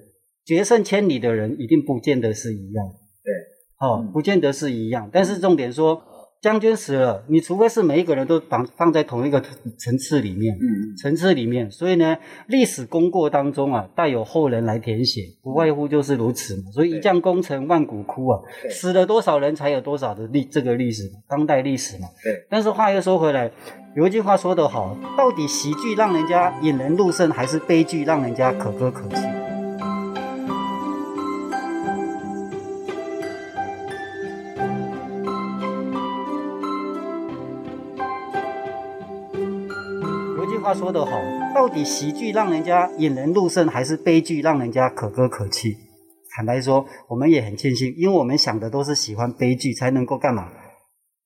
[0.45, 2.87] 决胜千里的人，一定不见得是一样。
[3.23, 5.11] 对，哦嗯，不见得是一样。
[5.13, 6.03] 但是重点说，
[6.47, 9.43] 将军死了，你除非是每一个人都绑放在同一个
[9.77, 16.71] 层次里面，嗯，层次里面，所以呢，历史功过当中啊，带有后人来填写，不外乎就是如此嘛。
[16.71, 22.07] 所以一将功成万骨枯啊，死了多少人才有多少的历这个历史，当代历史嘛。
[22.23, 22.47] 对。
[22.49, 23.51] 但是话又说回来，
[23.97, 29.46] 有一句话说得好，到底喜剧让人家引人入胜，还是悲剧让人家可歌可泣？
[40.67, 41.23] 话说得好，
[41.55, 45.77] 到底喜剧让人家引人入胜，还是悲剧让人家可歌可泣？
[46.35, 50.49] 坦白说，我们也很庆幸，因为我们想的都是喜欢悲剧，才能够干嘛？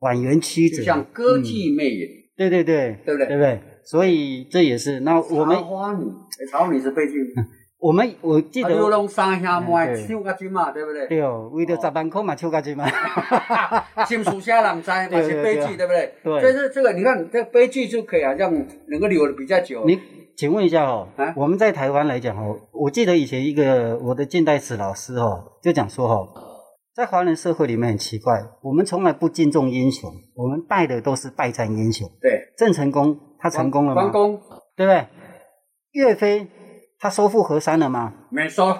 [0.00, 3.62] 婉言曲折，就像歌嗯妓魅影，对对对，对不对对不对？
[3.83, 7.14] 所以这也是那我们茶花女，哎茶花女是悲剧，
[7.80, 11.06] 我们我记啊，得你有拢三兄妹哎对唱甲真嘛，对不对？
[11.08, 12.86] 对哦，为了十万块嘛，抽个钱嘛。
[14.06, 16.14] 心属下人知，嘛 对对是悲剧，对对不对？
[16.22, 18.52] 对所以这这个你看，这个悲剧就可以好像
[18.88, 19.84] 能够留的比较久。
[19.86, 19.98] 你
[20.36, 26.28] 请问一下哦，啊我们在台湾来讲哦，我记得以前一个我的近代史老师哦，就讲说哦，
[26.94, 32.06] 在华人社会里面很奇怪，我们从来不敬重英雄，我们拜的都是败战英雄。
[32.20, 34.02] 对，郑成功他成功了吗？
[34.02, 34.38] 关公
[34.76, 35.06] 对不对？
[35.92, 36.46] 岳飞
[37.00, 38.12] 他收复河山了吗？
[38.28, 38.78] 没收，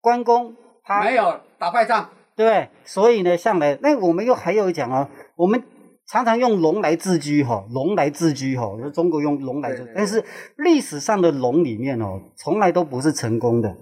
[0.00, 2.68] 关公他没有打败仗，对不对？
[2.84, 5.62] 所以呢，上来那我们又还有讲哦，我们
[6.08, 10.24] 常常用龙来自居哈、龙来自居哈、中国用龙来自但是
[10.56, 13.76] 历史上的龙里面哦，从来都不是成功的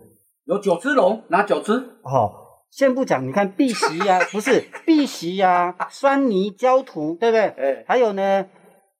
[0.44, 1.72] 有九只龙，哪九只？
[2.02, 2.48] 哦。
[2.70, 7.42] 先不讲，你看碧玺呀、 不是碧玺呀、酸泥焦土，对不对？
[7.48, 8.46] 哎，还有呢，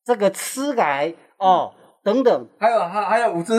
[0.04, 3.54] 这个吃改哦等等，还有还还有五只，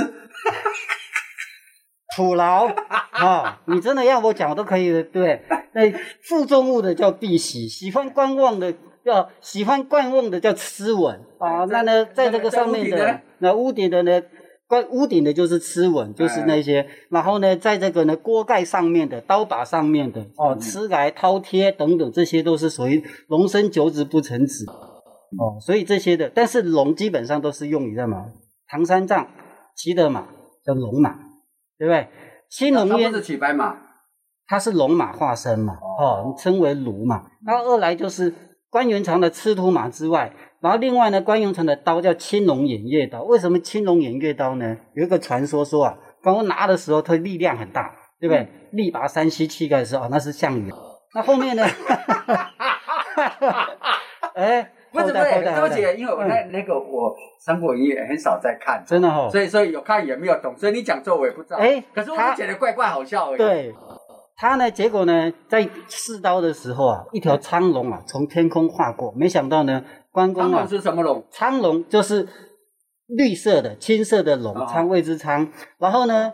[2.16, 2.68] 土牢
[3.12, 5.42] 啊、你真的要我讲我都可以的，对？
[5.74, 5.92] 那
[6.24, 8.74] 负重物的叫碧玺，喜欢观望的
[9.06, 11.66] 叫喜欢观望的叫吃稳啊。
[11.66, 14.22] 那呢，在这个上面的那屋顶的呢，
[14.68, 16.86] 关屋顶的就是吃稳，就是那些。
[17.10, 25.62] 然后呢，在这个呢锅盖上面的、刀把上面的哦，吃来饕餮等等，这些都是属于龙生九子不成子哦。
[25.62, 28.26] 所以这些的，但是龙基本上都是用于干嘛？
[28.68, 29.28] 唐三藏
[29.76, 30.28] 骑的马
[30.66, 31.16] 叫龙马，
[31.82, 32.08] 对不对？
[32.48, 33.76] 青龙烟它不是骑白马，
[34.46, 37.24] 它是龙马化身嘛，哦，称为卢嘛。
[37.44, 38.32] 然后二来就是
[38.70, 43.24] 关元长的赤兔马之外，然后另外呢，关元长的刀叫青龙偃月刀。
[43.24, 44.78] 为什么青龙偃月刀呢？
[44.94, 48.48] 有一个传说说啊，关公拿的时候，它力量很大，对不对？
[48.74, 50.72] 力拔山兮气盖的时候，哦，那是项羽。
[51.16, 51.66] 那后面呢？
[54.36, 61.58] 哎，不对不起，因为我那那个我《三国演义》很少在看，真的哦，所以所以有看也没有懂，所以你讲这我也不知道。
[61.58, 63.76] 哎可是我觉得怪怪好笑而已。，对，
[64.36, 71.24] 他呢，结果呢，在试刀的时候啊，一条苍龙啊从天空划过，没想到呢，关公啊苍龙，是什么龙？
[71.32, 72.28] 苍龙就是
[73.08, 75.48] 绿色的、青色的龙，哦苍谓之苍。
[75.78, 76.34] 然后呢，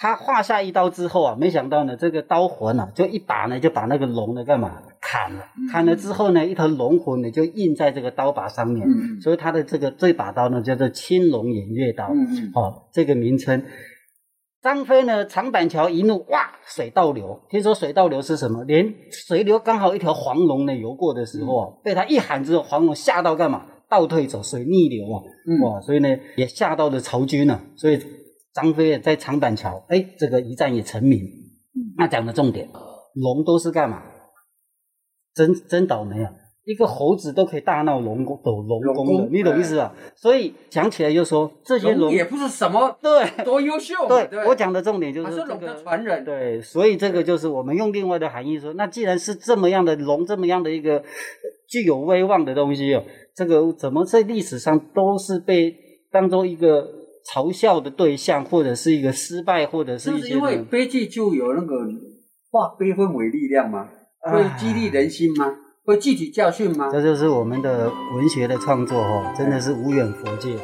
[0.00, 5.44] 他划下一刀之后啊，没想到呢，这个刀魂啊，就一把呢就把那个龙呢干嘛砍了？
[5.58, 12.10] 嗯砍了之后呢，一条龙魂呢就印在这个刀把上面，嗯所以他的这个这把刀呢叫做青龙偃月刀。
[12.12, 13.64] 嗯嗯，哦，这个名称。
[14.60, 17.40] 张飞呢，长板桥一怒，哇，水倒流。
[17.48, 18.64] 听说水倒流是什么？
[18.64, 23.66] 连水流刚好一条黄龙呢游过的时候啊，被他一喊之后，黄龙吓到干嘛？
[23.88, 27.60] 倒退走，水逆流啊，嗯哇，所以呢也吓到了曹军啊。
[27.76, 27.98] 所以
[28.58, 31.20] 张飞啊在长板桥，哎，这个一战也成名。
[31.96, 32.68] 那讲的重点，
[33.14, 34.02] 龙都是干嘛？
[35.32, 36.32] 真真倒霉啊！
[36.64, 39.94] 一个猴子都可以大闹龙宫，斗龙龙宫的，你懂意思吧？
[40.16, 46.24] 所以讲起来就说这些龙龙也不是什么对多优秀，对对，我讲的重点就他是龙的传人。
[46.24, 51.04] 对，所以这个就是我们用另外的含义说，那既然是这么样的龙，这么样的一个呃
[51.68, 53.04] 具有威望的东西哦，
[53.36, 55.74] 这个怎么在历史上都是被
[56.10, 56.84] 当做一个
[57.32, 61.86] 嘲笑的对象，或者是一个失败，或者是一些因为悲剧就有那个
[62.50, 63.88] 化悲愤为力量吗？
[64.20, 65.46] 会激励人心吗？
[65.84, 66.88] 会汲取教训吗？
[66.90, 70.56] 这就是我们的文学的创作哦，真的是无远佛界。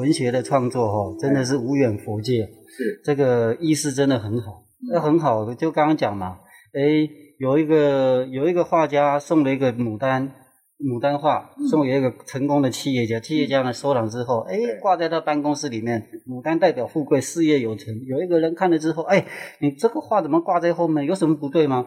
[0.00, 2.48] 文学的创作哦，真的是无远佛界。
[2.66, 6.38] 是，这个意思真的很好，那很好的，就刚刚讲嘛，
[6.72, 7.06] 哎，
[7.38, 10.32] 有一个有一个画家送了一个牡丹
[10.78, 17.94] 牡丹画，送给一个成功的企业家，企业家呢收藏之后，哎，挂在他办公室里面，牡丹代表富贵，事业有成。
[18.06, 19.26] 有一个人看了之后，哎，
[19.60, 21.04] 你这个画怎么挂在后面？
[21.04, 21.86] 有什么不对吗？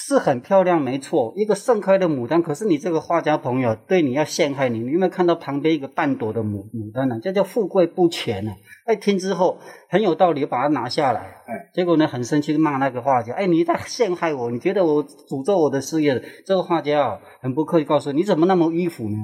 [0.00, 2.40] 是很漂亮，没错，一个盛开的牡丹。
[2.40, 8.52] 可是你这个画家朋友对你要陷害你，你有没有看到旁边一个半朵的牡牡丹呢、这叫富贵不全呢、
[8.86, 9.58] 哎，听之后
[9.90, 11.20] 很有道理，把它拿下来。
[11.20, 14.52] 哎，结果呢，很生气，骂那个画家：“哎，你在陷害我！
[14.52, 19.16] 你觉得我诅咒我的事业？”这个画家啊，很不客气告诉你：“你怎么那么迂腐呢？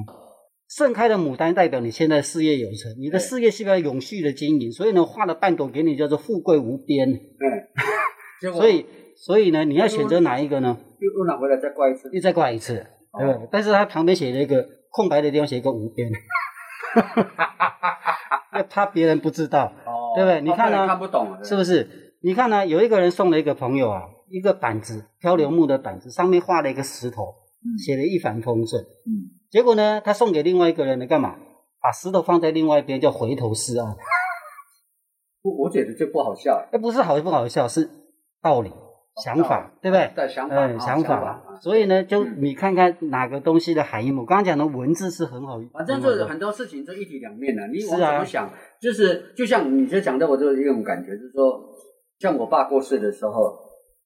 [0.68, 7.08] 盛开的牡丹代表你现在事业有成，你的事业是要永续的经营，所以呢，画了半朵给你，叫做富贵无边。
[8.42, 8.84] 嗯，所以，
[9.16, 10.76] 所以呢，你要选择哪一个呢？
[10.98, 12.10] 又又拿回来再挂一次。
[12.12, 12.74] 又再挂一次，
[13.18, 13.48] 对不对？
[13.50, 16.10] 但是他旁边写了一个空白的地方，写一个无边，
[16.94, 22.16] 哈哈哈，那怕别人不知道，哦对不对你看呢哦看不懂，是不是？
[22.22, 27.34] 你看呢，有一个人送了一个朋友啊，一个板子，漂流木的板子，上面画了一个石头，
[27.84, 28.82] 写了一帆风顺。
[28.82, 31.36] 嗯，结果呢，他送给另外一个人呢，干嘛？
[31.82, 33.94] 把石头放在另外一边，叫回头是岸。
[35.42, 37.90] 我我觉得这不好笑哎，那不是好不好笑，是
[38.40, 38.72] 道理、
[39.22, 40.10] 想法，对不对？
[40.16, 41.40] 的想法，想法。
[41.60, 44.22] 所以呢，就你看看哪个东西的含义嘛。
[44.22, 48.50] 我刚刚讲的文字是很好，反正就是很多事情就一体两面的，你往是啊怎么想，
[48.80, 51.60] 就是就像你就讲的，我就有一种感觉，就是说，
[52.18, 53.56] 像我爸过世的时候，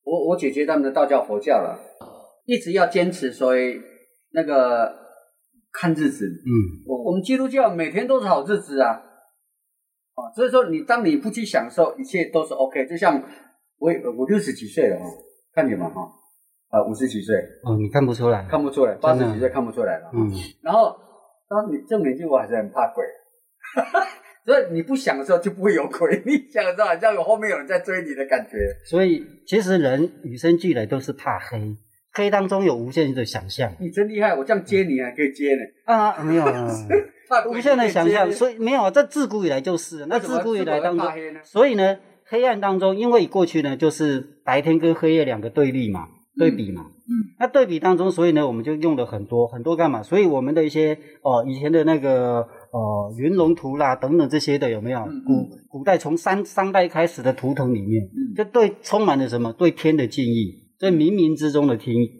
[0.05, 1.79] 我我姐姐他们的道教佛教了，
[2.45, 3.81] 一直要坚持所以
[4.33, 4.95] 那个
[5.73, 12.87] 看日子，嗯，我我们基督教每天都是好日子啊，啊，所以说你当你不去享受，一切都是 OK。
[12.87, 13.23] 就像
[13.79, 15.05] 我我六十几岁了哦，
[15.55, 16.03] 看你们哈，
[16.71, 20.11] 啊五十几岁哦，你看不出来，看不出来，八十几岁看不出来了。
[20.13, 20.31] 嗯，
[20.63, 20.97] 然后
[21.49, 23.05] 当你这种年纪，我还是很怕鬼，
[24.45, 28.59] 所以你不想的时候就不会有鬼， 你想的时候好像有后面有人在追你的感觉。
[28.85, 31.77] 所以其实人与生俱来都是怕黑，
[32.13, 36.45] 黑当中有无限的想象你真厉害，我这样接你还可以接呢，啊，没有。
[37.51, 40.07] 无限的想象，所以没有，这自古以来就是。
[40.07, 41.07] 那自古以来当中？
[41.45, 41.99] 所以呢，
[42.31, 46.83] 黑暗当中，因为过去呢就是白天跟黑夜两个对立嘛，对比嘛。
[46.83, 47.13] 嗯。
[47.41, 50.03] 那对比当中，所以呢，我们就用了很多很多干嘛？
[50.03, 54.99] 所以我们的一些哦，以前的那个呃云龙图啦等等这些的有没有？
[55.01, 59.53] 嗯古古代从商商代开始的图腾里面，嗯就对充满了什么？
[59.53, 62.11] 对天的敬意，对冥冥之中的天意。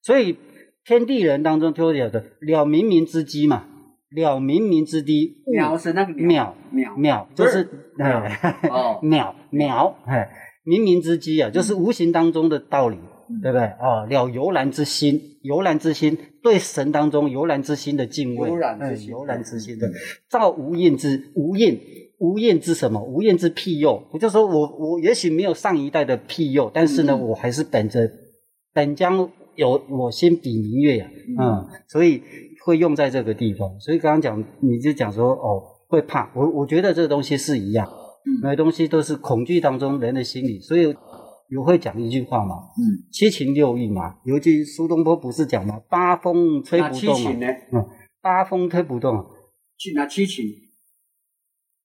[0.00, 0.36] 所以
[0.84, 3.66] 天地人当中就有的了冥冥之机嘛，
[4.10, 7.60] 了冥冥之低，物鸟是那个渺鸟渺就是
[8.70, 10.30] 哦，渺渺哎，
[10.64, 12.96] 冥冥之机啊，就是无形当中的道理，
[13.42, 13.66] 对不对？
[13.80, 19.90] 哦，了悠然之心，悠然之心对神当中悠然之心的敬畏，悠然之哎心悠然之心的
[20.30, 21.78] 造无厌之无厌
[22.18, 23.02] 无厌之什么？
[23.02, 24.02] 无厌之庇佑。
[24.12, 27.20] 我就说我我也许没有上一代的庇佑，但是呢，嗯。
[27.28, 28.10] 我还是本着
[28.72, 32.22] 本将有我心比明月呀、嗯，所以
[32.68, 33.80] 会用在这个地方。
[33.80, 36.30] 所以刚刚讲，你就讲说哦，会怕。
[36.34, 37.88] 我我觉得这个东西是一样，
[38.42, 40.60] 每个东西都是恐惧当中人的心理。
[40.60, 40.94] 所以
[41.48, 44.16] 有会讲一句话嘛，嗯，七情六欲嘛。
[44.24, 45.80] 有一句苏东坡不是讲嘛？
[45.88, 47.46] 八风吹不动嘛，七情呢？
[47.72, 47.86] 嗯，
[48.20, 49.24] 八风吹不动。
[49.78, 50.44] 去拿七情，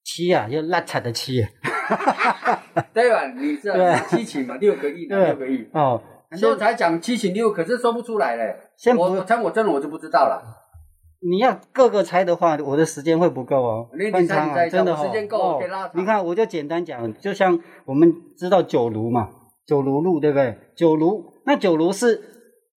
[0.04, 1.50] 七啊，要烂惨的七啊。
[2.94, 3.32] 对吧？
[3.40, 3.76] 你知道
[4.10, 4.58] 七情嘛？
[4.58, 5.66] 六个亿，的六个亿。
[5.72, 8.54] 哦，很多人才讲七情六，可是说不出来嘞。
[8.76, 10.42] 先我我猜我真的我就不知道了。
[11.30, 13.90] 你要各个猜的话，我的时间会不够哦。
[13.98, 19.30] 你你很长啊，真的哦我时间够哦我可以拉长你看，我就简单讲，就像我们知道九如嘛，
[19.66, 20.58] 九如路对不对？
[20.76, 22.22] 九如那九如是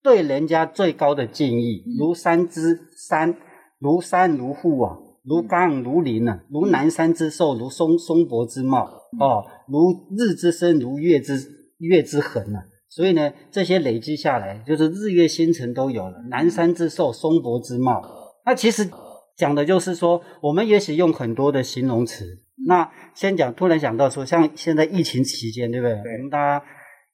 [0.03, 2.79] 对人家最高的敬意，嗯如山之
[3.09, 3.35] 山，
[3.81, 11.35] 如山如户啊，如嗯冈如林啊，如南山之寿，如松松柏之茂嗯哦，如日之升，如月之
[11.79, 12.63] 月之恒啊。
[12.89, 18.01] 所以呢，这些累积下来，就是日月星辰都有了，南山之寿，松柏之茂。
[18.47, 18.89] 那其实
[19.37, 22.25] 讲的就是说，我们也许用很多的形容词。
[22.67, 25.95] 那先讲，突然想到说，像现在疫情期间，对不对？
[26.03, 26.65] 对我们大家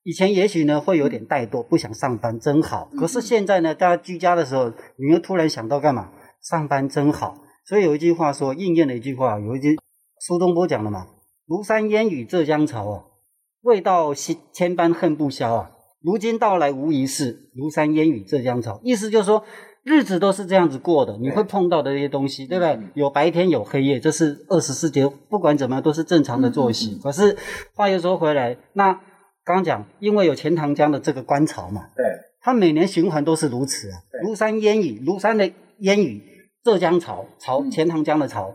[0.04, 2.90] 以前也许呢会有点怠惰，不想上班，真好。
[2.98, 6.12] 可是现在呢，大家居家的时候，你又突然想到干嘛？
[6.42, 7.38] 上班真好。
[7.64, 9.78] 所以有一句话说，应验了一句话，有一句
[10.20, 11.06] 苏东坡讲的嘛
[11.48, 13.04] ：“庐山烟雨浙江潮啊，
[13.62, 15.70] 未到千千般恨不消啊。
[16.02, 19.44] 如今到来无一是，庐山烟雨浙江潮。”意思就是说，
[19.84, 22.78] 日子都是这样子过的，你会碰到的这些东西，对不对？
[22.94, 26.98] 有白天有黑夜，这是二十四节，不管怎么样都是正常的作息。
[27.02, 27.36] 可是
[27.74, 28.92] 话又说回来，那
[29.44, 32.04] 刚刚讲，因为有钱塘江的这个观潮嘛，对，
[32.40, 33.98] 它每年循环都是如此啊。
[34.24, 36.22] 庐山烟雨，庐山的烟雨，
[36.62, 38.54] 浙江潮潮，嗯钱塘江的潮。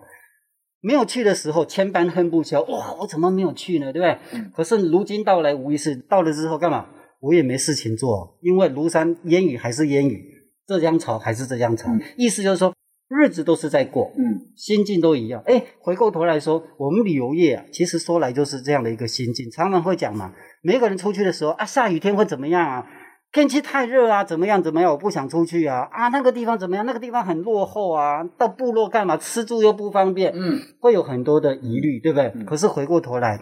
[0.80, 2.62] 没有去的时候，千般恨不消。
[2.62, 3.92] 哇，我怎么没有去呢？
[3.92, 4.18] 对不对？
[4.32, 6.86] 嗯可是如今到来无一事，到了之后干嘛？
[7.20, 10.24] 我也没事情做，因为庐山烟雨还是烟雨，
[10.68, 11.90] 浙江潮还是浙江潮。
[11.90, 12.74] 嗯意思就是说，
[13.08, 15.42] 日子都是在过，嗯，心境都一样。
[15.46, 19.50] 哎，回过头来说，我们旅游业啊，其实说来就是这样的一个心境。
[19.50, 22.86] 常常会讲嘛，每个人出去的时候啊，下雨天会怎么样啊？
[23.32, 24.92] 天气太热啊，怎么样怎么样？
[24.92, 25.88] 我不想出去啊！
[25.92, 26.86] 啊，那个地方怎么样？
[26.86, 29.18] 那个地方很落后啊，到部落干嘛？
[29.18, 32.32] 吃住又不方便，嗯，会有很多的疑虑，对不对？
[32.36, 33.38] 嗯可是回过头来，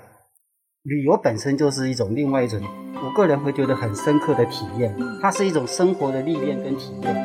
[0.86, 2.62] 旅游本身就是一种另外一种，
[3.04, 7.16] 我个人会觉得很深刻的体验，它是一种生活的历练跟体验。
[7.16, 7.22] 就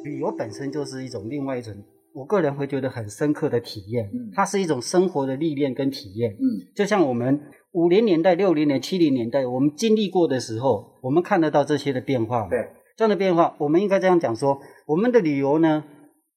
[0.00, 1.74] 是旅游本身就是一种另外一种，
[2.14, 6.30] 我个人会觉得很深刻的体验嗯，它是一种生活的历练跟体验。
[6.32, 7.40] 嗯，就像我们
[7.72, 12.46] 五零年代、六零年、七零年代，我们经历过的时候，我们看得到这些的变化。
[12.48, 15.82] 对，这样的变化，我们应该这样讲说：我们的旅游呢，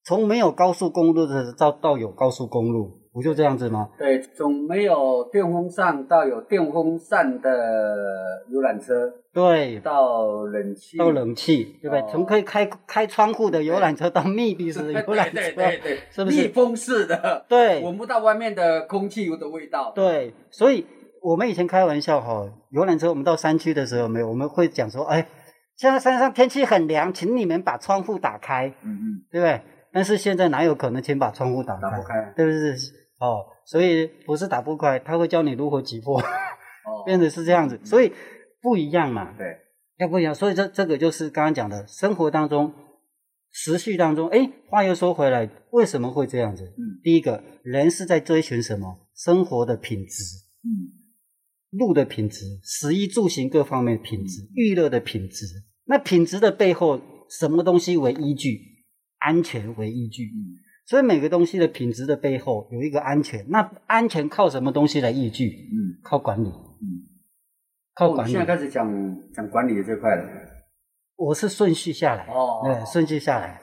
[0.04, 3.90] 从没有高速公路的到到有高速公路，不就这样子吗？
[3.98, 7.50] 对，从没有电风扇到有电风扇的
[8.48, 12.00] 游览车，对，到冷气，到冷气，对不对？
[12.00, 19.92] 哦从可以开开窗户的游览车到密闭式的游览车，对对对， 是不是密封式的，对闻不到外面的空气的味道。
[19.96, 20.86] 对，所以
[21.24, 25.28] 我们以前开玩笑哈，游览车我们到山区的时候，没有我们会讲说，哎，
[25.76, 29.02] 现在山上天气很凉，请你们把窗户打开，嗯嗯，
[29.32, 29.60] 对不对？
[29.92, 31.82] 但是现在哪有可能请把窗户打开？
[31.82, 32.76] 打不开对不对？
[33.20, 38.12] 哦，所以不是打不开，他会教你如何击破，哦， 变得是这样子，所以
[38.62, 39.46] 不一样嘛，对，
[39.98, 40.34] 要不一样。
[40.34, 42.74] 所以这这个就是刚刚讲的，生活当中、
[43.52, 46.64] 时序当中，哎，话又说回来，为什么会这样子？
[46.78, 49.08] 嗯第一个，人是在追寻什么？
[49.16, 50.24] 生活的品质。
[50.64, 50.94] 嗯
[51.72, 55.46] 路的品质、食衣住行各方面的品质、娱乐的品质。
[55.84, 58.62] 那品质的背后，什么东西为依据？
[59.18, 60.24] 安全为依据。
[60.24, 60.56] 嗯
[60.88, 63.46] 所以每个东西的品质的背后有一个安全。
[63.50, 65.70] 那安全靠什么东西来依据？
[65.72, 67.04] 嗯靠管理，嗯。
[67.94, 68.32] 靠管理。
[68.32, 68.90] 哦现在开始讲
[69.34, 70.24] 讲管理这块了，
[71.18, 73.60] 我是顺序下来，哦对，顺序下来，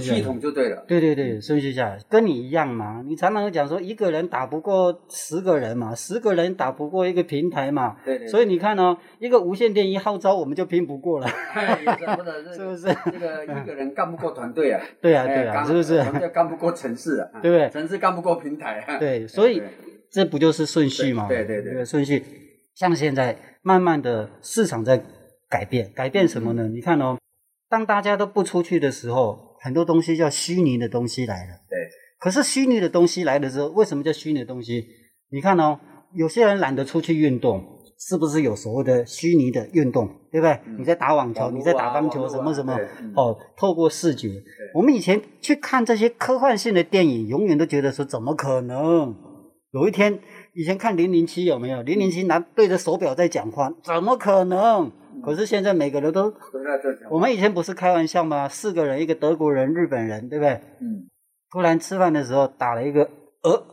[0.00, 0.82] 系统就对了。
[0.88, 3.02] 对对对，顺序下来，跟你一样嘛。
[3.06, 7.96] 你常常讲说，一个人打不过十个人嘛，十个人打不过一个平台嘛。
[8.02, 11.28] 对对，所以你看哦，一个无线电一号召，我们就拼不过了。
[12.56, 15.98] 是不是这个一个人干不过团队啊， 对啊，对啊，是不是？
[15.98, 17.68] 团队干不过城市啊，对不对？
[17.70, 18.96] 城市干不过平台啊。
[18.98, 19.68] 对，所以对
[20.10, 21.28] 这不就是顺序嘛？
[21.28, 22.24] 对对对对顺序。
[22.74, 25.02] 像现在慢慢的市场在
[25.50, 26.68] 改变，改变什么嗯呢？
[26.68, 27.18] 你看哦，
[27.68, 31.54] 当大家都不出去的时候，很多东西叫虚拟的东西来了。
[31.68, 31.76] 对。
[32.18, 34.86] 可是虚拟的东西来的时候，为什么叫虚拟的东西？
[35.30, 35.78] 你看哦，
[36.14, 37.64] 有些人懒得出去运动，
[37.98, 40.06] 是不是有所谓的虚拟的运动？
[40.30, 40.52] 对不对？
[40.66, 44.28] 嗯你在打网球，啊你在打棒球，什么什么嗯哦，透过视觉，
[44.74, 49.16] 我们以前去看这些科幻性的电影，永远都觉得说怎么可能？
[49.72, 50.20] 有一天，
[50.52, 51.80] 以前看零零七有没有？
[51.82, 54.92] 零零七拿对着手表在讲话，怎么可能？
[55.24, 56.32] 可是现在每个人都，
[57.10, 58.48] 我们以前不是开玩笑吗？
[58.48, 60.52] 四个人，一个德国人、日本人，对不对？
[60.80, 61.08] 嗯
[61.52, 63.10] 突然吃饭的时候打了一个
[63.42, 63.66] 呃，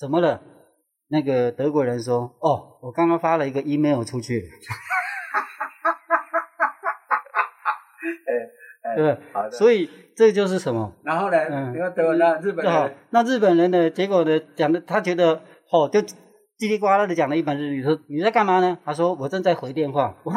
[0.00, 0.42] 怎么了？
[1.10, 4.42] 那个德国人说：“哦，我刚刚发了一个 email 出去。
[8.82, 9.18] ”哎对不对？
[9.32, 9.50] 好的。
[9.52, 10.92] 所以这就是什么？
[11.04, 13.88] 然后呢，嗯德文呢，日本好人，那日本人呢？
[13.90, 15.40] 结果呢，讲的他觉得
[15.70, 16.00] 哦，就
[16.58, 18.76] 叽里呱啦的讲了一本日语，说你在干嘛呢？
[18.84, 20.16] 他说我正在回电话。
[20.24, 20.34] 哇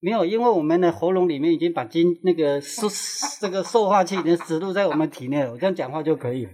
[0.00, 2.88] 没有，因为我们的喉咙里面已经把金那个受
[3.40, 6.52] 这个塑化器已经植入在我们体内了，我这样讲话就可以了。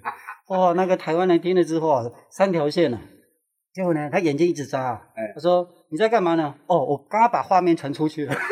[0.49, 2.99] 哇，那个台湾人听了之后啊，三条线呢、
[3.73, 6.53] 结果呢，他眼睛一直眨、啊，哎他说你在干嘛呢？
[6.67, 8.35] 哦，我刚刚把画面传出去了。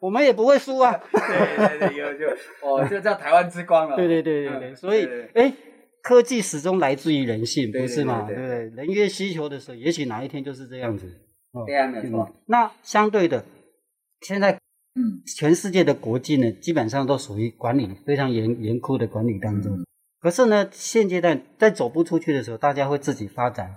[0.00, 0.92] 我们也不会输啊。
[1.12, 2.26] 对对对，有就
[2.66, 3.94] 哦，就叫台湾之光了。
[3.96, 5.52] 对对对对对，嗯所以对哎，
[6.02, 8.26] 科技始终来自于人性，不是吗？
[8.26, 8.84] 对对对不对？
[8.84, 11.06] 人越需求的时候，也许哪一天就是这样子。
[11.52, 12.28] 哦对啊，没有错。
[12.28, 13.44] 嗯那相对的，
[14.20, 14.52] 现在
[14.94, 19.72] 嗯全世界的国际呢，基本上都属于管理非常严严酷的管理当中。
[19.72, 19.84] 嗯
[20.20, 23.74] 可是呢，现阶段在走不出去的时候，大家会自己发展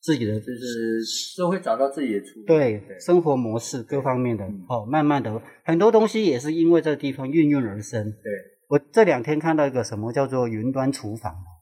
[0.00, 1.02] 自己的就是
[1.36, 2.46] 都会找到自己的出路。
[2.46, 8.04] 对对生活模式各方面的嗯哦，慢慢的很多东西也是因为这个地方孕育而生。
[8.04, 8.32] 对，
[8.68, 11.57] 我这两天看到一个什么叫做云端厨房，嗯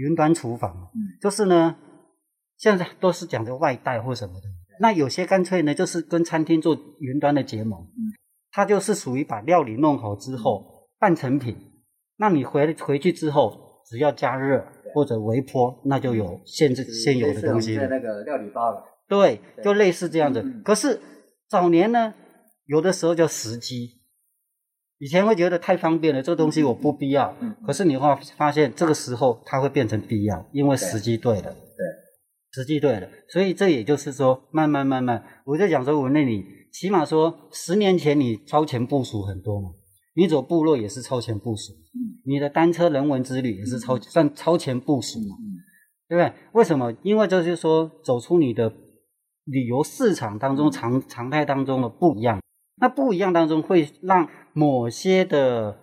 [0.00, 0.98] 云端厨房，嗯。
[1.20, 1.76] 就是呢，
[2.56, 4.46] 现在都是讲究外带或什么的，
[4.80, 8.00] 那有些干脆呢，就是跟餐厅做云端的结盟，嗯。
[8.52, 11.56] 它就是属于把料理弄好之后半成品，
[12.16, 18.82] 那你回回去之后只要加热或者微波，那就有现制现有的东西那个料理包了。
[19.08, 19.64] 对，对。
[19.64, 20.40] 就类似这样子。
[20.40, 20.62] 嗯。
[20.64, 21.00] 可是
[21.48, 22.14] 早年呢，
[22.66, 23.99] 有的时候叫时机，
[25.00, 27.34] 以前会觉得太方便了，这个东西我不必要。
[27.40, 31.42] 嗯可是你会发现，这个时候它会变成必要，因为时机对了。
[31.42, 31.82] 对，
[32.52, 39.70] 时机对了，所以这也就是说，慢慢慢慢，我在讲说，我那里起码说，十年前你超前部署很多嘛，
[40.14, 45.34] 你走部落也是超前部署，嗯你的单车人文之旅也是超、算超前部署嘛。
[45.40, 45.58] 嗯
[46.10, 46.32] 对不对？
[46.54, 46.92] 为什么？
[47.04, 48.68] 因为这就是说，走出你的
[49.44, 52.40] 旅游市场当中常常态当中的不一样。
[52.80, 55.78] 那不一样当中会让某些的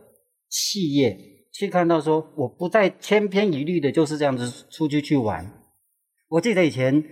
[0.49, 1.17] 企业
[1.53, 5.45] 去看到说，我不再千篇一律的就是这样子出去去玩。
[6.29, 7.03] 我记得以前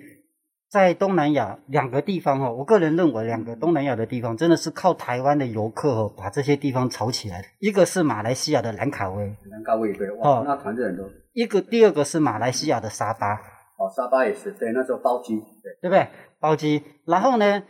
[0.70, 7.48] 在东南亚两个地方哦，我个人认为两个东南亚的地方真的是靠台湾的游客哦把这些地方炒起来的。
[7.60, 11.10] 一个是马来西亚的兰卡威，兰卡威对，哇哦，那团队很多。
[11.34, 13.36] 一个第二个是马来西亚的沙巴。
[13.78, 16.08] 哦，沙巴也是，对，那时候包机，对，对不对？
[16.40, 17.64] 包机，然后呢？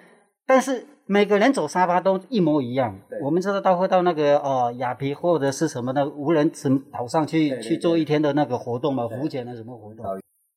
[0.47, 2.99] 但是每个人走沙发都一模一样。
[3.21, 10.05] 我们知道到会到那个呃雅皮或者是什么的无人什么岛上去去做一天的那个活动嘛，浮潜的什么活动。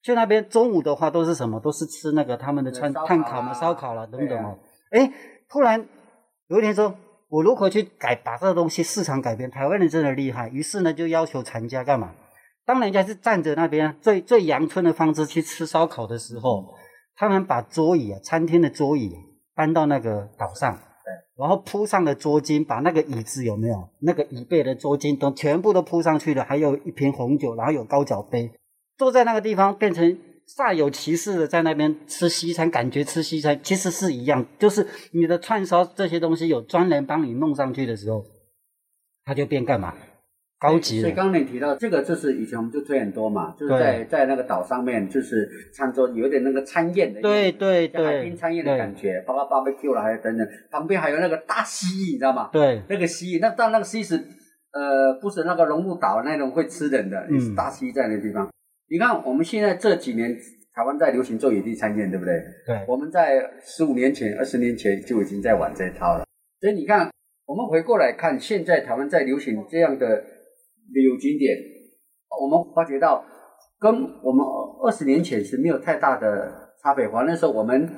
[0.02, 1.60] 去那边中午的话都是什么？
[1.60, 4.58] 都是吃那个他们的对川烧烤啊炭烤嘛、烧烤了等等哦。
[4.90, 5.12] 哎，
[5.50, 5.86] 突然
[6.46, 6.94] 有一天说，
[7.28, 9.50] 我如何去改把这个东西市场改变？
[9.50, 12.12] 台湾人真的厉害，于是呢就要求厂家干嘛？
[12.64, 16.64] 当人家是站着那边最最阳春的方式去吃烧烤的时候，
[17.16, 19.12] 他们把桌椅啊，餐厅的桌椅
[19.58, 20.78] 搬到那个岛上，
[21.36, 23.88] 然后铺上了桌巾，把那个椅子有没有？
[23.98, 28.52] 那个椅背的桌巾都全部都铺上去了，还有一瓶红酒，然后有高脚杯，
[28.96, 38.24] 坐在那个地方变成煞有其事的在那边吃西餐，感觉吃西餐其实是一样，就是你的串烧这些东西有专人帮你弄上去的时候，
[39.24, 39.92] 它就变干嘛？
[40.58, 41.02] 高级了。
[41.02, 52.50] 所以刚刚你提到这个，就是以前我们就推很多嘛，就是在在那个岛上面，就是餐桌有点那个餐宴的，对对像海对滨餐宴的感觉，包括 barbecue 啦，还有等等，旁边还有那个大蜥蜴，你知道吗？
[52.52, 54.16] 对那个蜥蜴，那但那个蜥蜴是
[54.72, 58.48] 呃，不是那个龙目岛那种会吃人的，嗯是大蜥蜴在那个地方。
[58.90, 60.34] 你看我们现在这几年
[60.74, 62.34] 台湾在流行做野地餐宴，对不对？
[62.66, 66.24] 对我们在十五年前、二十年前就已经在玩这一套了。
[66.60, 67.10] 所以你看，
[67.46, 70.22] 我们回过来看，现在台湾在流行这样的
[70.92, 71.56] 旅游景点，
[72.40, 73.24] 我们发觉到
[73.78, 74.44] 跟我们
[74.82, 77.08] 二十年前是没有太大的差别。
[77.08, 77.88] 反正那时候我们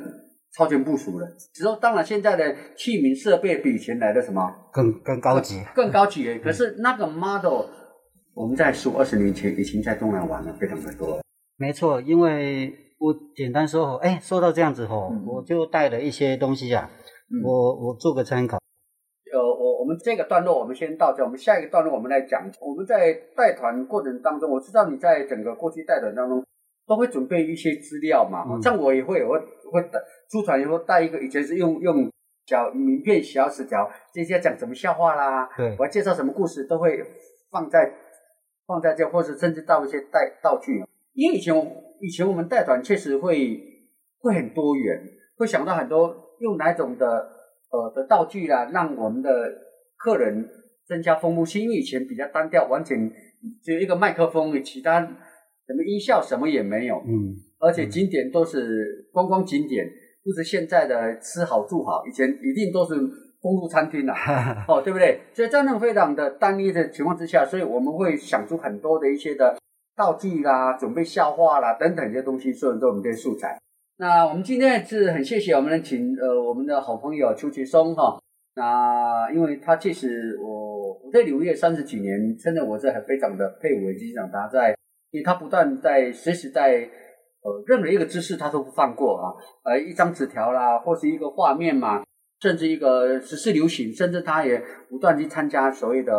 [0.52, 5.62] 超前部署了，只是当然现在的器皿设备比以前来的什么更更高级。
[5.74, 6.38] 更高级。
[6.38, 7.66] 可是那个 model，
[8.34, 11.22] 我们在十五二十年前已经在东南玩了非常的多了。
[11.56, 16.90] 没错，因为我简单说吼，哎，说到这样子吼，嗯我就带了一些东西啊，
[17.30, 18.59] 嗯我我做个参考。
[19.80, 22.48] 呃，我我们这个段落我们先到这，我们下一个段落我们来讲。
[22.60, 26.44] 我们在带团过程当中，我知道你在整个过去带团当中
[26.86, 29.34] 都会准备一些资料嘛，嗯像我也会，我
[29.72, 29.98] 会带
[30.30, 32.10] 出团以后带一个，以前是用用
[32.46, 37.02] 小名片、小纸条，这些讲什么笑话啦，对我要介绍什么故事，都会
[37.50, 37.92] 放在
[38.66, 40.84] 放在这，或者甚至到一些带道具。
[41.14, 41.54] 因为以前
[42.00, 43.60] 以前我们带团确实会
[44.20, 45.02] 会很多元，
[45.36, 47.06] 会想到很多用哪种的
[47.70, 49.30] 呃的道具啦，让我们的
[50.02, 50.48] 客人
[50.86, 51.62] 增加丰富性。
[51.62, 53.10] 因为以前比较单调，完全
[53.62, 59.86] 只有一个麦克风，其他什么音效什么也没有，嗯，而且景点都是观光景点，
[60.24, 62.94] 不是现在的吃好住好，以前一定都是
[63.40, 64.64] 公路餐厅啦。
[64.66, 65.20] 哦，对不对？
[65.32, 69.56] 所以在那种非常的单一的情况之下，所以我们会想出很多的一些的
[69.96, 73.58] 道具啦、准备笑话啦等等这些东西，所以都我们这些素材。
[73.98, 78.18] 那我们今天是很谢谢我们的请呃我们的好朋友邱其松哈。
[78.54, 84.74] 那因为他其实我我在旅游业三十几年，真的我是很非常的佩服机长他在，
[85.12, 86.88] 因为他不断在随时在
[87.42, 89.32] 呃任何一个知识他都不放过啊，
[89.64, 92.02] 呃一张纸条啦，或是一个画面嘛，
[92.40, 96.12] 甚至一个时事流行，甚至他也不断去参加所谓的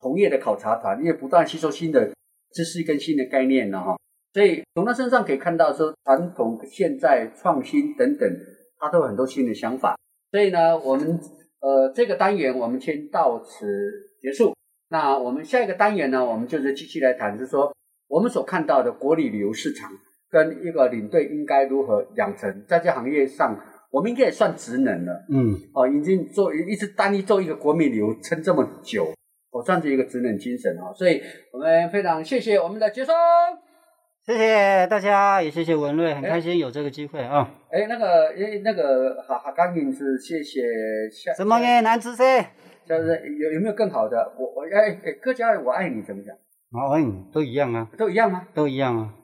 [0.00, 2.10] 同业的考察团，也不断吸收新的
[2.52, 3.96] 知识跟新的概念了哈。
[4.32, 8.30] 所以从他身上可以看到说，传统、现在、创新等等，
[8.78, 9.94] 他都有很多新的想法。
[10.30, 11.18] 所以呢，我们
[11.60, 13.66] 呃这个单元我们先到此
[14.20, 14.54] 结束。
[14.90, 17.74] 那我们下一个单元呢，我们就是继续来谈，就是说
[18.08, 19.90] 我们所看到的国旅旅游市场
[20.30, 23.58] 跟一个领队应该如何养成，在这行业上，
[23.90, 25.26] 我们应该也算职能了。
[25.30, 29.12] 嗯，哦，已经做一直单一做一个国民旅游撑这么久，
[29.50, 30.92] 我算是一个职能精神哦。
[30.94, 31.20] 所以
[31.52, 33.14] 我们非常谢谢我们的杰松。
[34.28, 37.48] 谢谢大家，也谢谢文瑞，很开心有这个机会啊。
[37.70, 40.60] 哎，那个，哎，那个哈哈刚颖是谢谢
[41.10, 41.80] 下什么耶？
[41.80, 42.44] 男子噻？
[42.86, 44.30] 就是有有没有更好的？
[44.38, 46.36] 我我哎哎，客家人我爱你怎么讲？
[46.72, 48.46] 哦，嗯，都一样啊，都一样吗？
[48.52, 49.14] 都一样啊。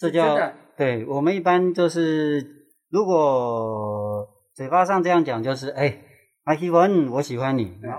[0.00, 0.34] 这叫
[0.74, 2.42] 对我们一般就是，
[2.90, 5.98] 如果嘴巴上这样讲，就是哎，
[6.44, 7.90] 阿希文，我喜欢你，哎，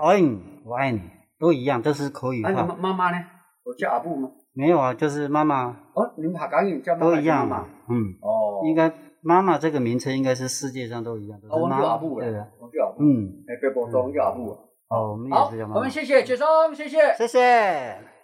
[0.64, 1.02] 我爱你，
[1.38, 2.74] 都一样，都是口语啊，你妈化。
[2.74, 3.24] 妈妈呢？
[3.62, 4.28] 我叫阿布吗？
[4.56, 7.66] 没有啊，就是妈妈哦，你们哈港语叫妈妈都一样嘛。
[7.90, 8.90] 嗯，哦，应该
[9.20, 13.02] 妈妈这个名称应该是世界上都一样，我叫阿布对叫阿布。
[13.02, 14.56] 嗯，哎，别播中叫阿布。
[14.88, 15.90] 哦，我们好也是叫，妈妈我们。
[15.90, 17.14] 谢谢杰松，谢谢。
[17.18, 18.15] 谢谢。